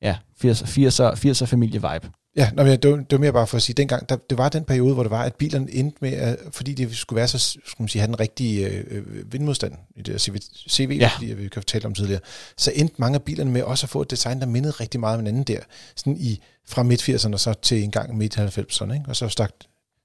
ja, 0.01 0.15
80'er, 0.45 0.65
80'er, 0.65 1.15
80'er 1.29 1.45
familie-vibe. 1.45 2.09
Ja, 2.35 2.49
nå, 2.53 2.63
men 2.63 2.79
det, 2.79 2.91
var, 2.91 2.97
det 2.97 3.11
var 3.11 3.17
mere 3.17 3.33
bare 3.33 3.47
for 3.47 3.57
at 3.57 3.63
sige, 3.63 3.73
dengang, 3.73 4.09
der, 4.09 4.15
det 4.29 4.37
var 4.37 4.49
den 4.49 4.63
periode, 4.63 4.93
hvor 4.93 5.03
det 5.03 5.09
var, 5.09 5.23
at 5.23 5.35
bilerne 5.35 5.71
endte 5.71 5.97
med, 6.01 6.13
at, 6.13 6.37
fordi 6.51 6.73
det 6.73 6.97
skulle 6.97 7.17
være 7.17 7.27
så, 7.27 7.39
skulle 7.39 7.75
man 7.79 7.87
sige, 7.87 7.99
have 7.99 8.07
den 8.07 8.19
rigtige 8.19 8.67
øh, 8.67 9.33
vindmodstand 9.33 9.73
i 9.95 10.01
det 10.01 10.21
CV, 10.21 10.37
CV 10.69 10.97
Ja. 10.99 11.11
ja. 11.21 11.33
vi 11.33 11.47
kan 11.47 11.63
tale 11.63 11.85
om 11.85 11.93
tidligere, 11.93 12.21
så 12.57 12.71
endte 12.75 12.95
mange 12.97 13.15
af 13.15 13.23
bilerne 13.23 13.51
med 13.51 13.63
også 13.63 13.85
at 13.85 13.89
få 13.89 14.01
et 14.01 14.11
design, 14.11 14.39
der 14.39 14.45
mindede 14.45 14.73
rigtig 14.73 14.99
meget 14.99 15.13
om 15.13 15.19
hinanden 15.19 15.43
der, 15.43 15.59
sådan 15.95 16.17
i, 16.17 16.41
fra 16.67 16.83
midt-80'erne 16.83 17.37
så 17.37 17.53
til 17.61 17.83
en 17.83 17.91
gang 17.91 18.17
midt-90'erne, 18.17 18.93
ikke? 18.93 19.05
og 19.07 19.15
så 19.15 19.29
stak, 19.29 19.51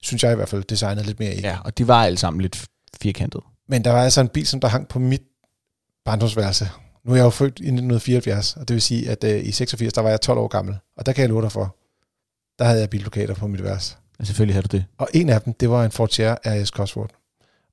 synes 0.03 0.23
jeg 0.23 0.33
i 0.33 0.37
hvert 0.37 0.49
fald, 0.49 0.65
designet 0.65 1.07
lidt 1.07 1.19
mere 1.21 1.35
i. 1.35 1.41
Ja, 1.41 1.59
og 1.65 1.79
de 1.79 1.89
var 1.89 2.05
alle 2.05 2.19
sammen 2.19 2.41
lidt 2.41 2.67
firkantet. 3.01 3.41
Men 3.69 3.85
der 3.85 3.91
var 3.91 4.03
altså 4.03 4.21
en 4.21 4.29
bil, 4.29 4.47
som 4.47 4.61
der 4.61 4.69
hang 4.69 4.89
på 4.89 4.99
mit 4.99 5.23
barndomsværelse. 6.05 6.69
Nu 7.05 7.13
er 7.13 7.17
jeg 7.17 7.25
jo 7.25 7.31
født 7.31 7.59
i 7.59 7.63
1974, 7.63 8.57
og 8.57 8.69
det 8.69 8.75
vil 8.75 8.83
sige, 8.83 9.11
at 9.11 9.25
øh, 9.25 9.45
i 9.45 9.53
86, 9.53 9.93
der 9.93 10.01
var 10.01 10.11
jeg 10.11 10.21
12 10.21 10.39
år 10.39 10.49
gammel. 10.49 10.77
Og 10.97 11.07
der 11.07 11.13
kan 11.13 11.23
jeg 11.23 11.29
love 11.29 11.43
dig 11.43 11.53
for, 11.53 11.77
der 12.59 12.65
havde 12.65 12.81
jeg 12.81 12.91
billokater 12.91 13.35
på 13.35 13.47
mit 13.47 13.63
værelse. 13.63 13.97
Ja, 14.21 14.25
selvfølgelig 14.25 14.55
havde 14.55 14.69
du 14.69 14.77
det. 14.77 14.85
Og 14.99 15.09
en 15.15 15.29
af 15.29 15.43
dem, 15.43 15.53
det 15.55 15.71
var 15.71 15.85
en 15.85 15.91
Ford 15.91 16.09
Sierra 16.09 16.39
RS 16.45 16.69
Cosworth. 16.69 17.15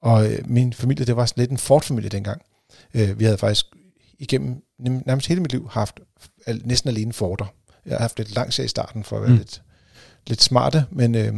Og 0.02 0.32
øh, 0.32 0.40
min 0.50 0.74
familie, 0.74 1.06
det 1.06 1.16
var 1.16 1.26
sådan 1.26 1.42
lidt 1.42 1.52
en 1.52 1.58
Ford-familie 1.58 2.10
dengang. 2.10 2.42
Øh, 2.94 3.20
vi 3.20 3.24
havde 3.26 3.38
faktisk 3.38 3.66
igennem 4.20 4.56
nem- 4.82 5.04
nærmest 5.06 5.28
hele 5.28 5.42
mit 5.42 5.52
liv 5.52 5.70
haft 5.72 6.00
al- 6.46 6.62
næsten 6.66 6.90
alene 6.90 7.14
Forder. 7.14 7.46
Jeg 7.86 7.94
har 7.94 8.00
haft 8.02 8.18
lidt 8.18 8.36
langt 8.36 8.60
i 8.60 8.68
starten 8.68 9.04
for 9.04 9.16
at 9.16 9.22
være 9.22 9.32
Mm. 9.32 9.38
lidt, 9.38 9.62
lidt 10.28 10.42
smarte, 10.42 10.86
men 10.92 11.16
øh, 11.16 11.34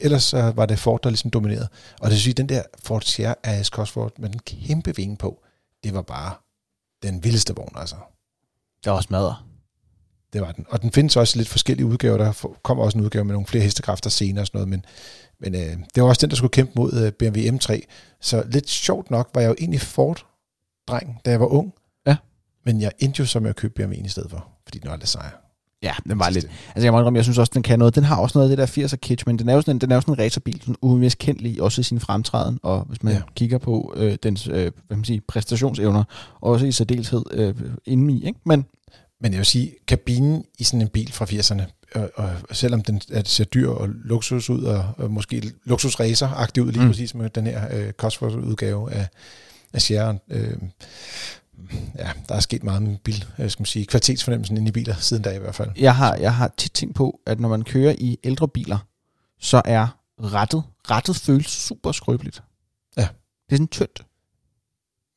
ellers 0.00 0.22
så 0.22 0.52
var 0.56 0.66
det 0.66 0.78
Ford, 0.78 1.02
der 1.02 1.10
ligesom 1.10 1.30
dominerede. 1.30 1.68
Og 2.00 2.04
det 2.04 2.10
vil 2.10 2.20
sige, 2.20 2.34
den 2.34 2.48
der 2.48 2.62
Ford 2.82 3.02
Sierra 3.02 3.34
RS 3.46 3.66
Cosworth 3.66 4.14
med 4.20 4.28
den 4.30 4.38
kæmpe 4.38 4.96
vinge 4.96 5.16
på, 5.16 5.42
det 5.84 5.94
var 5.94 6.02
bare 6.02 6.34
den 7.02 7.24
vildeste 7.24 7.54
vogn, 7.56 7.72
altså. 7.76 7.96
Det 8.84 8.90
var 8.90 8.96
også 8.96 9.08
madret. 9.10 9.36
Det 10.32 10.40
var 10.40 10.52
den. 10.52 10.66
Og 10.68 10.82
den 10.82 10.92
findes 10.92 11.16
også 11.16 11.36
lidt 11.36 11.48
forskellige 11.48 11.86
udgaver. 11.86 12.16
Der 12.16 12.32
kommer 12.62 12.84
også 12.84 12.98
en 12.98 13.04
udgave 13.04 13.24
med 13.24 13.32
nogle 13.32 13.46
flere 13.46 13.64
hestekræfter 13.64 14.10
senere 14.10 14.42
og 14.42 14.46
sådan 14.46 14.58
noget. 14.58 14.68
Men, 14.68 14.84
men 15.40 15.54
øh, 15.54 15.76
det 15.94 16.02
var 16.02 16.08
også 16.08 16.20
den, 16.20 16.30
der 16.30 16.36
skulle 16.36 16.50
kæmpe 16.50 16.72
mod 16.76 16.92
øh, 16.92 17.12
BMW 17.12 17.40
M3. 17.40 17.80
Så 18.20 18.42
lidt 18.46 18.68
sjovt 18.68 19.10
nok 19.10 19.30
var 19.34 19.40
jeg 19.40 19.48
jo 19.48 19.54
egentlig 19.58 19.80
Ford-dreng, 19.80 21.20
da 21.24 21.30
jeg 21.30 21.40
var 21.40 21.46
ung. 21.46 21.72
Ja. 22.06 22.16
Men 22.64 22.80
jeg 22.80 22.92
endte 22.98 23.20
jo 23.20 23.26
så 23.26 23.40
med 23.40 23.50
at 23.50 23.56
købe 23.56 23.84
BMW'en 23.84 24.06
i 24.06 24.08
stedet 24.08 24.30
for, 24.30 24.48
fordi 24.64 24.78
den 24.78 24.90
var 24.90 24.96
lidt 24.96 25.08
sejr. 25.08 25.50
Ja, 25.82 25.92
den 26.08 26.18
var 26.18 26.30
lidt. 26.30 26.46
Altså 26.74 26.86
jeg 26.86 26.92
må 26.92 26.98
indrømme, 26.98 27.16
jeg 27.16 27.24
synes 27.24 27.38
også, 27.38 27.50
den 27.54 27.62
kan 27.62 27.78
noget. 27.78 27.94
Den 27.94 28.04
har 28.04 28.16
også 28.16 28.38
noget 28.38 28.50
af 28.50 28.56
det 28.56 28.76
der 28.76 28.86
80'er 28.86 28.96
kitsch, 28.96 29.24
men 29.26 29.38
den 29.38 29.48
er 29.48 29.54
jo 29.54 29.60
sådan 29.60 29.76
en, 29.76 29.80
den 29.80 29.90
er 29.90 29.94
jo 29.94 30.00
sådan 30.00 30.14
en 30.14 30.20
racerbil, 30.20 30.60
sådan 30.60 30.76
umiskendelig, 30.82 31.62
også 31.62 31.80
i 31.80 31.84
sin 31.84 32.00
fremtræden, 32.00 32.60
og 32.62 32.84
hvis 32.88 33.02
man 33.02 33.14
ja. 33.14 33.20
Kigger 33.34 33.58
på 33.58 33.94
øh, 33.96 34.16
dens 34.22 34.46
øh, 34.46 34.72
hvad 34.86 34.96
man 34.96 35.04
sige, 35.04 35.20
præstationsevner, 35.28 36.04
også 36.40 36.66
i 36.66 36.72
særdeleshed 36.72 37.22
øh, 37.30 37.54
indeni, 37.84 38.26
ikke? 38.26 38.40
Men 38.44 38.66
Men 39.20 39.32
jeg 39.32 39.38
vil 39.38 39.46
sige, 39.46 39.74
kabinen 39.86 40.44
i 40.58 40.64
sådan 40.64 40.80
en 40.80 40.88
bil 40.88 41.12
fra 41.12 41.24
80'erne, 41.24 41.62
og, 41.94 42.10
og 42.14 42.56
selvom 42.56 42.82
den 42.82 43.00
er, 43.10 43.22
ser 43.24 43.44
dyr 43.44 43.68
og 43.68 43.88
luksus 43.88 44.50
ud, 44.50 44.62
og, 44.64 44.84
og 44.96 45.10
måske 45.10 45.52
luksusracer-agtig 45.64 46.62
ud 46.62 46.72
lige 46.72 46.82
Mm. 46.82 46.88
præcis 46.88 47.14
med 47.14 47.30
den 47.30 47.46
her 47.46 47.76
øh, 47.76 47.92
Cosworth-udgave 47.92 48.92
af, 48.92 49.08
af 49.72 49.82
Sierra. 49.82 50.14
Øh, 50.30 50.56
ja, 51.98 52.10
der 52.28 52.34
er 52.34 52.40
sket 52.40 52.64
meget 52.64 52.82
med 52.82 52.96
bil, 53.04 53.24
øh, 53.38 53.50
skal 53.50 53.60
man 53.60 53.66
sige, 53.66 53.86
kvalitetsfornemmelsen 53.86 54.56
inde 54.56 54.68
i 54.68 54.72
biler, 54.72 54.94
siden 54.94 55.22
da 55.22 55.30
i 55.30 55.38
hvert 55.38 55.54
fald. 55.54 55.70
jeg 55.76 55.96
har, 55.96 56.14
jeg 56.14 56.34
har 56.34 56.52
tit 56.56 56.72
tænkt 56.72 56.94
på, 56.94 57.20
at 57.26 57.40
når 57.40 57.48
man 57.48 57.62
kører 57.62 57.94
i 57.98 58.18
ældre 58.24 58.48
biler, 58.48 58.78
så 59.40 59.62
er 59.64 59.86
rettet, 60.22 60.62
rettet 60.90 61.16
føles 61.16 61.46
super 61.46 61.92
skrøbeligt. 61.92 62.42
Ja. 62.96 63.02
Det 63.02 63.52
er 63.52 63.56
sådan 63.56 63.68
tyndt. 63.68 64.02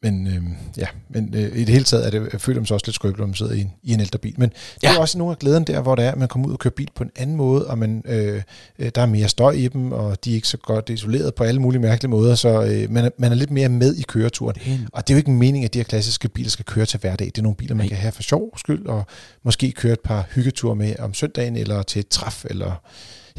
Men 0.04 0.28
øh, 0.28 0.42
ja, 0.78 0.86
men 1.10 1.34
øh, 1.36 1.42
i 1.42 1.60
det 1.60 1.70
hele 1.70 1.84
taget 1.84 2.06
er 2.06 2.10
det, 2.10 2.30
jeg 2.34 2.42
føler 2.42 2.60
man 2.60 2.66
så 2.66 2.74
også 2.74 2.86
lidt 2.88 2.96
skrøbelig, 2.96 3.20
når 3.20 3.26
man 3.28 3.36
sidder 3.36 3.54
i 3.54 3.62
en, 3.62 3.72
i 3.84 3.94
en 3.94 4.00
ældre 4.00 4.20
bil. 4.20 4.34
Men 4.38 4.50
det 4.50 4.84
Ja. 4.84 4.96
er 4.96 5.00
også 5.00 5.18
nogle 5.18 5.32
af 5.32 5.40
glæden 5.40 5.64
der, 5.64 5.82
hvor 5.82 5.96
det 5.96 6.06
er, 6.06 6.12
at 6.12 6.18
man 6.18 6.28
kommer 6.28 6.48
ud 6.48 6.54
og 6.54 6.60
kører 6.60 6.74
bil 6.76 6.90
på 6.96 7.04
en 7.04 7.12
anden 7.16 7.36
måde, 7.36 7.68
og 7.68 7.78
man, 7.78 8.04
øh, 8.06 8.42
øh, 8.80 8.92
der 8.96 9.02
er 9.02 9.06
mere 9.06 9.28
støj 9.28 9.52
i 9.52 9.68
dem, 9.68 9.92
og 9.92 10.26
de 10.26 10.32
er 10.32 10.36
ikke 10.36 10.48
så 10.48 10.58
godt 10.58 10.90
isoleret 10.90 11.36
på 11.36 11.44
alle 11.44 11.62
mulige 11.62 11.82
mærkelige 11.82 12.10
måder, 12.10 12.36
så 12.36 12.64
øh, 12.64 12.92
man, 12.92 13.06
er, 13.06 13.10
man 13.18 13.32
er 13.32 13.36
lidt 13.36 13.52
mere 13.52 13.70
med 13.70 13.96
i 13.96 14.02
køreturen. 14.02 14.56
En, 14.66 14.88
Og 14.94 15.08
det 15.08 15.14
er 15.14 15.16
jo 15.16 15.18
ikke 15.18 15.32
meningen, 15.32 15.66
at 15.66 15.74
de 15.74 15.80
her 15.80 15.84
klassiske 15.84 16.30
biler 16.30 16.50
skal 16.50 16.66
køre 16.66 16.86
til 16.86 17.00
hverdag. 17.00 17.26
Det 17.28 17.38
er 17.38 17.42
nogle 17.42 17.56
biler, 17.56 17.76
man 17.76 17.84
Nej. 17.86 17.90
kan 17.90 17.98
have 17.98 18.12
for 18.12 18.24
sjov 18.24 18.58
skyld, 18.58 18.86
og 18.86 19.06
måske 19.44 19.72
køre 19.72 19.94
et 19.94 20.00
par 20.00 20.28
hyggeture 20.32 20.76
med 20.76 20.96
om 21.00 21.14
søndagen, 21.14 21.56
eller 21.56 21.84
til 21.84 22.00
et 22.00 22.08
træf, 22.08 22.46
eller 22.46 22.82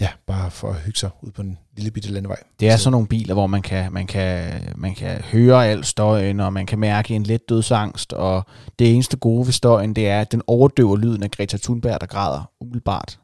ja, 0.00 0.08
bare 0.26 0.50
for 0.50 0.70
at 0.70 0.80
hygge 0.80 0.98
sig 0.98 1.10
ud 1.22 1.30
på 1.30 1.42
en 1.42 1.58
lille 1.76 1.90
bitte 1.90 2.12
landevej. 2.12 2.36
det 2.60 2.68
er 2.68 2.76
Så- 2.76 2.82
sådan 2.82 2.92
nogle 2.92 3.06
biler, 3.06 3.34
hvor 3.34 3.46
man 3.46 3.62
kan, 3.62 3.92
man, 3.92 4.06
kan, 4.06 4.60
man 4.76 4.94
kan 4.94 5.20
høre 5.20 5.66
al 5.66 5.84
støjen, 5.84 6.40
og 6.40 6.52
man 6.52 6.66
kan 6.66 6.78
mærke 6.78 7.14
en 7.14 7.22
let 7.22 7.48
dødsangst, 7.48 8.12
og 8.12 8.46
det 8.78 8.94
eneste 8.94 9.16
gode 9.16 9.46
ved 9.46 9.52
støjen, 9.52 9.96
det 9.96 10.08
er, 10.08 10.20
at 10.20 10.32
den 10.32 10.42
overdøver 10.46 10.96
lyden 10.96 11.22
af 11.22 11.30
Greta 11.30 11.56
Thunberg, 11.56 12.00
der 12.00 12.06
græder 12.06 12.50
umiddelbart 12.60 13.18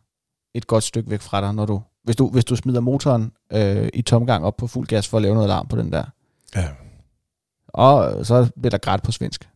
et 0.55 0.67
godt 0.67 0.85
stykke 0.85 1.11
væk 1.11 1.21
fra 1.21 1.41
dig, 1.41 1.55
når 1.55 1.67
du, 1.67 1.83
hvis 2.05 2.17
du, 2.17 2.29
hvis 2.31 2.45
du 2.45 2.57
smider 2.57 2.81
motoren 2.81 3.33
øh, 3.53 3.89
i 3.95 4.03
tomgang 4.03 4.45
op 4.45 4.57
på 4.57 4.67
fuld 4.67 4.87
gas 4.87 5.09
for 5.09 5.17
at 5.17 5.23
lave 5.23 5.35
noget 5.35 5.47
alarm 5.47 5.67
på 5.69 5.77
den 5.77 5.93
der. 5.93 6.05
Ja. 6.57 6.69
Og 7.69 8.27
så 8.27 8.49
bliver 8.61 8.71
der 8.71 8.79
grædt 8.79 9.03
på 9.03 9.13
svensk. 9.13 9.49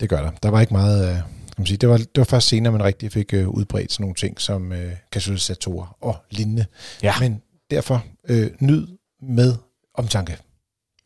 Det 0.00 0.08
gør 0.08 0.22
der. 0.22 0.30
Der 0.42 0.48
var 0.48 0.60
ikke 0.60 0.72
meget... 0.74 1.10
Øh, 1.10 1.16
skal 1.56 1.62
man 1.62 1.66
sige. 1.66 1.78
Det, 1.78 1.88
var, 1.88 1.96
det 1.96 2.16
var 2.16 2.24
først 2.24 2.48
senere, 2.48 2.72
man 2.72 2.84
rigtig 2.84 3.12
fik 3.12 3.34
øh, 3.34 3.48
udbredt 3.48 3.92
sådan 3.92 4.02
nogle 4.02 4.14
ting 4.14 4.40
som 4.40 4.72
øh, 4.72 4.92
katalysatorer 5.12 5.96
og 6.00 6.16
lignende. 6.30 6.66
Ja. 7.02 7.14
Men 7.20 7.42
derfor 7.70 8.04
øh, 8.28 8.50
nyd 8.60 8.86
med 9.22 9.54
omtanke. 9.94 10.36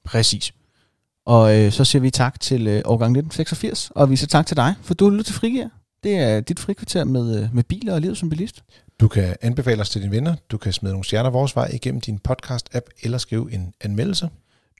Præcis. 0.04 0.52
Og 1.26 1.58
øh, 1.58 1.72
så 1.72 1.84
siger 1.84 2.02
vi 2.02 2.10
tak 2.10 2.40
til 2.40 2.66
øh, 2.66 2.82
årgang 2.84 3.10
1986, 3.10 3.90
og 3.94 4.10
vi 4.10 4.16
siger 4.16 4.28
tak 4.28 4.46
til 4.46 4.56
dig, 4.56 4.74
for 4.82 4.94
du 4.94 5.04
har 5.04 5.10
lyttet 5.10 5.26
til 5.26 5.34
Frigir. 5.34 5.68
Det 6.02 6.16
er 6.16 6.40
dit 6.40 6.58
frikvarter 6.58 7.04
med, 7.04 7.42
øh, 7.42 7.54
med 7.54 7.64
biler 7.64 7.94
og 7.94 8.00
livet 8.00 8.18
som 8.18 8.30
bilist. 8.30 8.64
Du 9.00 9.08
kan 9.08 9.36
anbefale 9.40 9.80
os 9.80 9.90
til 9.90 10.02
dine 10.02 10.12
venner. 10.12 10.34
Du 10.50 10.58
kan 10.58 10.72
smide 10.72 10.92
nogle 10.92 11.04
stjerner 11.04 11.30
vores 11.30 11.56
vej 11.56 11.70
igennem 11.72 12.00
din 12.00 12.20
podcast-app, 12.28 13.00
eller 13.02 13.18
skrive 13.18 13.52
en 13.52 13.74
anmeldelse. 13.80 14.28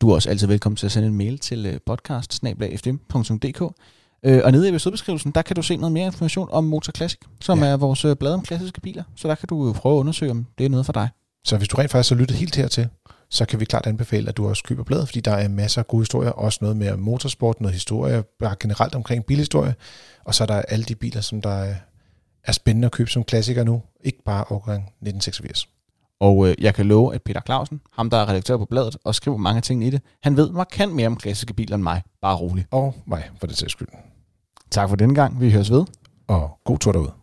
Du 0.01 0.11
er 0.11 0.15
også 0.15 0.31
altid 0.31 0.47
velkommen 0.47 0.77
til 0.77 0.87
at 0.87 0.93
sende 0.93 1.09
en 1.09 1.17
mail 1.17 1.39
til 1.39 1.67
øh, 1.67 1.81
podcast 1.87 2.43
Øh, 4.23 4.41
og 4.45 4.53
nede 4.53 4.67
i 4.67 4.69
episodebeskrivelsen, 4.71 5.31
der 5.33 5.43
kan 5.43 5.57
du 5.57 5.63
se 5.63 5.77
noget 5.77 5.93
mere 5.93 6.07
information 6.07 6.49
om 6.53 6.65
Motor 6.65 6.93
Classic, 6.97 7.19
som 7.41 7.59
Ja. 7.63 7.67
er 7.67 7.77
vores 7.77 8.05
øh, 8.05 8.17
blad 8.17 8.33
om 8.33 8.43
klassiske 8.43 8.81
biler. 8.81 9.03
Så 9.17 9.29
der 9.29 9.35
kan 9.35 9.47
du 9.49 9.67
jo 9.67 9.73
prøve 9.73 9.95
at 9.97 10.01
undersøge, 10.01 10.31
om 10.31 10.47
det 10.59 10.65
er 10.67 10.71
noget 10.71 10.87
for 10.87 10.93
dig. 10.93 11.09
Så 11.45 11.57
hvis 11.57 11.69
du 11.69 11.77
rent 11.77 11.91
faktisk 11.91 12.11
har 12.15 12.21
lyttet 12.21 12.37
helt 12.37 12.57
hertil, 12.57 12.89
så 13.31 13.45
kan 13.45 13.61
vi 13.61 13.65
klart 13.65 13.87
anbefale, 13.87 14.29
at 14.29 14.37
du 14.37 14.49
også 14.49 14.63
køber 14.65 14.85
bladet, 14.85 15.09
fordi 15.09 15.21
der 15.21 15.33
er 15.33 15.49
masser 15.49 15.81
af 15.83 15.87
gode 15.89 16.01
historier, 16.01 16.31
også 16.31 16.59
noget 16.63 16.77
med 16.77 16.97
motorsport, 16.97 17.61
noget 17.61 17.75
historie, 17.75 18.23
bare 18.39 18.57
generelt 18.61 18.95
omkring 18.95 19.25
bilhistorie, 19.25 19.75
og 20.25 20.35
så 20.35 20.45
er 20.45 20.47
der 20.47 20.55
alle 20.63 20.85
de 20.85 20.95
biler, 20.95 21.21
som 21.21 21.43
der 21.43 21.51
er- 21.51 21.75
er 22.45 22.53
spændende 22.53 22.87
at 22.87 22.93
købe 22.93 23.11
som 23.11 23.25
klassikere 23.25 23.65
nu, 23.65 23.83
ikke 24.05 24.23
bare 24.25 24.45
årgang 24.51 24.83
1986. 24.83 25.69
Og 26.21 26.49
øh, 26.49 26.55
jeg 26.61 26.75
kan 26.75 26.87
love, 26.87 27.15
at 27.15 27.23
Peter 27.23 27.41
Clausen, 27.47 27.81
ham 27.93 28.11
der 28.11 28.17
er 28.17 28.29
redaktør 28.29 28.57
på 28.57 28.65
bladet 28.65 28.97
og 29.05 29.15
skriver 29.15 29.37
mange 29.37 29.61
ting 29.61 29.85
i 29.87 29.91
det, 29.91 30.01
han 30.23 30.37
ved 30.37 30.51
markant 30.51 30.95
mere 30.95 31.07
om 31.07 31.17
klassiske 31.17 31.55
biler 31.55 31.75
end 31.75 31.83
mig. 31.83 32.03
Bare 32.23 32.37
rolig. 32.37 32.67
Og 32.71 32.95
mig, 33.07 33.31
for 33.41 33.47
det 33.47 33.57
sags 33.57 33.73
skyld. 33.73 33.89
Tak 34.71 34.89
for 34.89 34.97
denne 34.97 35.15
gang. 35.15 35.41
Vi 35.41 35.51
høres 35.53 35.71
ved. 35.71 35.85
Og 36.29 36.59
god 36.65 36.79
tur 36.79 36.93
derude. 36.93 37.20